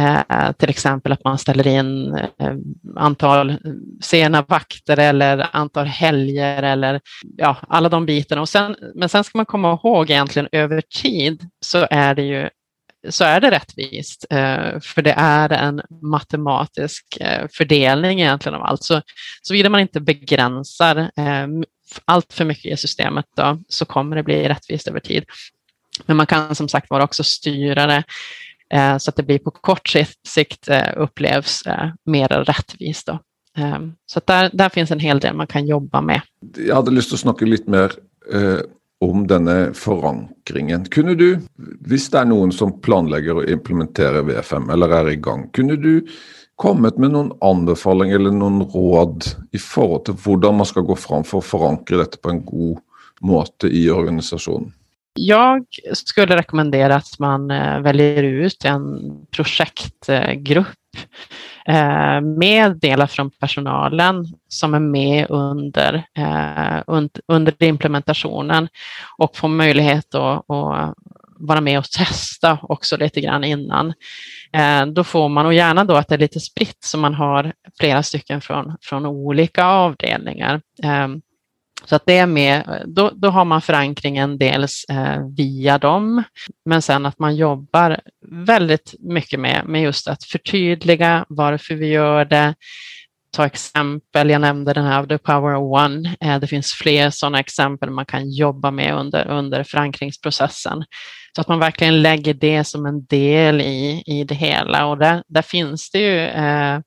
Eh, 0.00 0.52
till 0.52 0.70
exempel 0.70 1.12
att 1.12 1.24
man 1.24 1.38
ställer 1.38 1.66
in 1.66 2.14
eh, 2.14 2.54
antal 2.96 3.50
eh, 3.50 3.56
sena 4.02 4.42
vakter 4.42 4.98
eller 4.98 5.48
antal 5.52 5.86
helger 5.86 6.62
eller 6.62 7.00
ja, 7.36 7.56
alla 7.68 7.88
de 7.88 8.06
bitarna. 8.06 8.40
Och 8.40 8.48
sen, 8.48 8.76
men 8.94 9.08
sen 9.08 9.24
ska 9.24 9.38
man 9.38 9.46
komma 9.46 9.72
ihåg 9.72 10.10
egentligen 10.10 10.48
över 10.52 10.80
tid 10.80 11.48
så 11.60 11.86
är 11.90 12.14
det 12.14 12.22
ju 12.22 12.48
så 13.08 13.24
är 13.24 13.40
det 13.40 13.50
rättvist, 13.50 14.26
eh, 14.30 14.80
för 14.80 15.02
det 15.02 15.14
är 15.16 15.52
en 15.52 15.82
matematisk 16.02 17.16
eh, 17.20 17.46
fördelning 17.52 18.20
egentligen 18.20 18.54
av 18.54 18.62
allt. 18.62 18.82
Så, 18.82 19.02
såvida 19.42 19.68
man 19.68 19.80
inte 19.80 20.00
begränsar 20.00 21.10
allt 22.04 22.32
för 22.32 22.44
mycket 22.44 22.72
i 22.72 22.76
systemet 22.76 23.24
då, 23.36 23.58
så 23.68 23.84
kommer 23.84 24.16
det 24.16 24.22
bli 24.22 24.48
rättvist 24.48 24.88
över 24.88 25.00
tid. 25.00 25.24
Men 26.06 26.16
man 26.16 26.26
kan 26.26 26.54
som 26.54 26.68
sagt 26.68 26.90
vara 26.90 27.04
också 27.04 27.24
styra 27.24 27.86
det 27.86 28.04
eh, 28.74 28.98
så 28.98 29.10
att 29.10 29.16
det 29.16 29.22
blir 29.22 29.38
på 29.38 29.50
kort 29.50 29.92
sikt 30.26 30.68
eh, 30.68 30.88
upplevs 30.96 31.62
eh, 31.66 31.90
mer 32.04 32.28
rättvist. 32.28 33.06
Då. 33.06 33.18
Ehm, 33.56 33.92
så 34.06 34.20
där, 34.24 34.50
där 34.52 34.68
finns 34.68 34.90
en 34.90 35.00
hel 35.00 35.20
del 35.20 35.34
man 35.34 35.46
kan 35.46 35.66
jobba 35.66 36.00
med. 36.00 36.20
Jag 36.56 36.74
hade 36.74 36.90
lust 36.90 37.12
att 37.12 37.20
snacka 37.20 37.44
lite 37.44 37.70
mer 37.70 37.92
eh, 38.32 38.58
om 39.00 39.26
denna 39.26 39.74
förankringen. 39.74 40.84
Kunde 40.84 41.14
du, 41.14 41.34
om 41.34 41.42
det 41.80 42.14
är 42.14 42.24
någon 42.24 42.52
som 42.52 42.80
planerar 42.80 43.42
att 43.42 43.50
implementera 43.50 44.22
VFM 44.22 44.70
eller 44.70 44.88
är 44.88 45.08
igång, 45.08 45.50
kunde 45.52 45.76
du 45.76 46.06
kommit 46.58 46.98
med 46.98 47.10
någon 47.10 47.38
anbefaling 47.40 48.10
eller 48.10 48.30
någon 48.30 48.62
råd 48.62 49.24
i 49.52 49.58
förhållande 49.58 50.04
till 50.04 50.14
hur 50.24 50.52
man 50.52 50.66
ska 50.66 50.80
gå 50.80 50.96
fram 50.96 51.24
för 51.24 51.38
att 51.38 51.44
förankra 51.44 51.96
detta 51.96 52.16
på 52.22 52.30
en 52.30 52.44
god 52.44 52.78
måte 53.20 53.66
i 53.66 53.90
organisationen? 53.90 54.72
Jag 55.14 55.66
skulle 55.92 56.36
rekommendera 56.36 56.96
att 56.96 57.18
man 57.18 57.50
eh, 57.50 57.80
väljer 57.80 58.22
ut 58.22 58.64
en 58.64 58.98
projektgrupp 59.30 60.66
eh, 61.66 62.20
med 62.20 62.76
delar 62.76 63.06
från 63.06 63.30
personalen 63.30 64.26
som 64.48 64.74
är 64.74 64.80
med 64.80 65.26
under, 65.30 65.94
eh, 66.14 66.82
under 67.28 67.62
implementationen 67.62 68.68
och 69.18 69.36
får 69.36 69.48
möjlighet 69.48 70.14
att, 70.14 70.50
att 70.50 70.94
vara 71.40 71.60
med 71.60 71.78
och 71.78 71.90
testa 71.90 72.58
också 72.62 72.96
lite 72.96 73.20
grann 73.20 73.44
innan. 73.44 73.94
Eh, 74.52 74.86
då 74.86 75.04
får 75.04 75.28
man, 75.28 75.46
och 75.46 75.54
gärna 75.54 75.84
då 75.84 75.94
att 75.94 76.08
det 76.08 76.14
är 76.14 76.18
lite 76.18 76.40
spritt 76.40 76.78
så 76.80 76.98
man 76.98 77.14
har 77.14 77.52
flera 77.80 78.02
stycken 78.02 78.40
från, 78.40 78.76
från 78.80 79.06
olika 79.06 79.64
avdelningar. 79.64 80.60
Ehm, 80.82 81.20
så 81.84 81.96
att 81.96 82.06
det 82.06 82.18
är 82.18 82.26
med, 82.26 82.82
då, 82.86 83.10
då 83.14 83.30
har 83.30 83.44
man 83.44 83.62
förankringen 83.62 84.38
dels 84.38 84.84
eh, 84.84 85.26
via 85.36 85.78
dem, 85.78 86.22
men 86.64 86.82
sen 86.82 87.06
att 87.06 87.18
man 87.18 87.36
jobbar 87.36 88.00
väldigt 88.46 88.94
mycket 88.98 89.40
med, 89.40 89.62
med 89.66 89.82
just 89.82 90.08
att 90.08 90.24
förtydliga 90.24 91.24
varför 91.28 91.74
vi 91.74 91.86
gör 91.86 92.24
det, 92.24 92.54
ta 93.30 93.46
exempel, 93.46 94.30
jag 94.30 94.40
nämnde 94.40 94.72
den 94.72 94.84
här 94.84 95.06
The 95.06 95.18
Power 95.18 95.54
of 95.54 95.84
One, 95.84 96.16
eh, 96.20 96.38
det 96.38 96.46
finns 96.46 96.72
fler 96.72 97.10
sådana 97.10 97.40
exempel 97.40 97.90
man 97.90 98.06
kan 98.06 98.30
jobba 98.30 98.70
med 98.70 98.94
under, 98.94 99.28
under 99.28 99.64
förankringsprocessen. 99.64 100.84
Så 101.36 101.40
att 101.40 101.48
man 101.48 101.58
verkligen 101.58 102.02
lägger 102.02 102.34
det 102.34 102.64
som 102.64 102.86
en 102.86 103.06
del 103.06 103.60
i, 103.60 104.02
i 104.06 104.24
det 104.24 104.34
hela 104.34 104.86
och 104.86 104.98
där, 104.98 105.22
där 105.28 105.42
finns 105.42 105.90
det 105.90 105.98
ju 105.98 106.18
eh, 106.18 106.80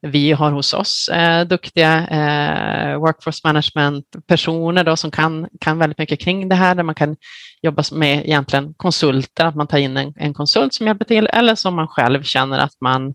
vi 0.00 0.32
har 0.32 0.50
hos 0.50 0.74
oss 0.74 1.08
eh, 1.08 1.46
duktiga 1.46 2.06
eh, 2.06 2.98
workforce 2.98 3.40
management-personer 3.44 4.84
då, 4.84 4.96
som 4.96 5.10
kan, 5.10 5.48
kan 5.60 5.78
väldigt 5.78 5.98
mycket 5.98 6.20
kring 6.20 6.48
det 6.48 6.54
här, 6.54 6.74
där 6.74 6.82
man 6.82 6.94
kan 6.94 7.16
jobba 7.62 7.82
med 7.92 8.24
egentligen 8.24 8.74
konsulter, 8.74 9.46
att 9.46 9.54
man 9.54 9.66
tar 9.66 9.78
in 9.78 9.96
en, 9.96 10.12
en 10.16 10.34
konsult 10.34 10.74
som 10.74 10.86
hjälper 10.86 11.04
till, 11.04 11.26
eller 11.26 11.54
som 11.54 11.74
man 11.74 11.88
själv 11.88 12.22
känner 12.22 12.58
att 12.58 12.80
man, 12.80 13.14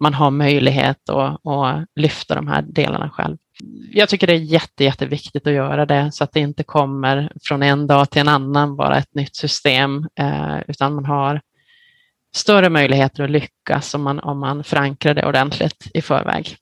man 0.00 0.14
har 0.14 0.30
möjlighet 0.30 1.08
att, 1.08 1.46
att 1.46 1.84
lyfta 1.96 2.34
de 2.34 2.48
här 2.48 2.62
delarna 2.62 3.10
själv. 3.10 3.36
Jag 3.92 4.08
tycker 4.08 4.26
det 4.26 4.32
är 4.32 4.36
jätte, 4.36 4.84
jätteviktigt 4.84 5.46
att 5.46 5.52
göra 5.52 5.86
det 5.86 6.10
så 6.12 6.24
att 6.24 6.32
det 6.32 6.40
inte 6.40 6.64
kommer 6.64 7.32
från 7.42 7.62
en 7.62 7.86
dag 7.86 8.10
till 8.10 8.20
en 8.20 8.28
annan 8.28 8.76
bara 8.76 8.98
ett 8.98 9.14
nytt 9.14 9.36
system, 9.36 10.06
eh, 10.20 10.56
utan 10.68 10.94
man 10.94 11.04
har 11.04 11.40
större 12.36 12.70
möjligheter 12.70 13.24
att 13.24 13.30
lyckas 13.30 13.94
om 13.94 14.02
man, 14.02 14.20
om 14.20 14.38
man 14.38 14.64
förankrar 14.64 15.14
det 15.14 15.26
ordentligt 15.26 15.90
i 15.94 16.02
förväg. 16.02 16.56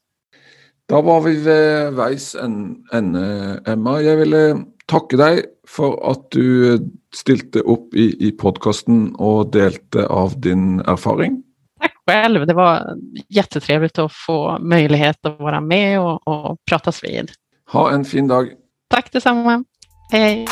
Då 0.89 1.03
var 1.03 1.21
vi 1.21 1.37
vid 1.37 1.95
vägs 1.95 2.37
ände, 2.93 3.63
Emma. 3.67 4.01
Jag 4.01 4.17
vill 4.17 4.65
tacka 4.87 5.17
dig 5.17 5.45
för 5.69 6.11
att 6.11 6.31
du 6.31 6.79
ställde 7.15 7.59
upp 7.59 7.95
i, 7.95 8.29
i 8.29 8.31
podcasten 8.31 9.15
och 9.15 9.51
delte 9.51 10.07
av 10.07 10.41
din 10.41 10.81
erfarenhet. 10.81 11.45
Själv. 12.11 12.47
Det 12.47 12.55
var 12.55 12.97
jättetrevligt 13.29 13.99
att 13.99 14.13
få 14.13 14.59
möjlighet 14.59 15.27
att 15.27 15.41
vara 15.41 15.61
med 15.61 16.01
och, 16.01 16.29
och 16.29 16.59
pratas 16.71 17.05
vid. 17.05 17.31
Ha 17.73 17.91
en 17.91 18.05
fin 18.05 18.29
dag. 18.29 18.49
Tack 18.91 19.13
detsamma. 19.13 19.65
Hej. 20.13 20.47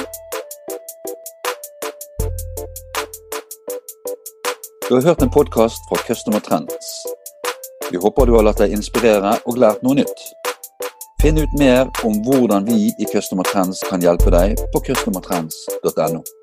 Du 4.89 4.95
har 4.95 5.03
hørt 5.03 5.23
en 5.23 5.31
podkast 5.31 5.89
fra 5.89 5.97
Customer 5.97 6.41
Trends. 6.41 7.05
Vi 7.91 7.97
håper 7.97 8.27
du 8.27 8.33
har 8.33 8.43
latt 8.43 8.59
deg 8.61 8.73
inspirere 8.73 9.37
og 9.45 9.57
lært 9.61 9.81
noe 9.85 9.97
nytt. 10.01 10.25
Finn 11.23 11.39
ut 11.39 11.59
mer 11.59 11.89
om 12.05 12.19
hvordan 12.27 12.67
vi 12.67 12.91
i 12.99 13.09
Customer 13.13 13.47
Trends 13.53 13.81
kan 13.91 14.03
hjelpe 14.03 14.33
deg 14.35 14.57
på 14.75 14.85
customertrends.no. 14.89 16.42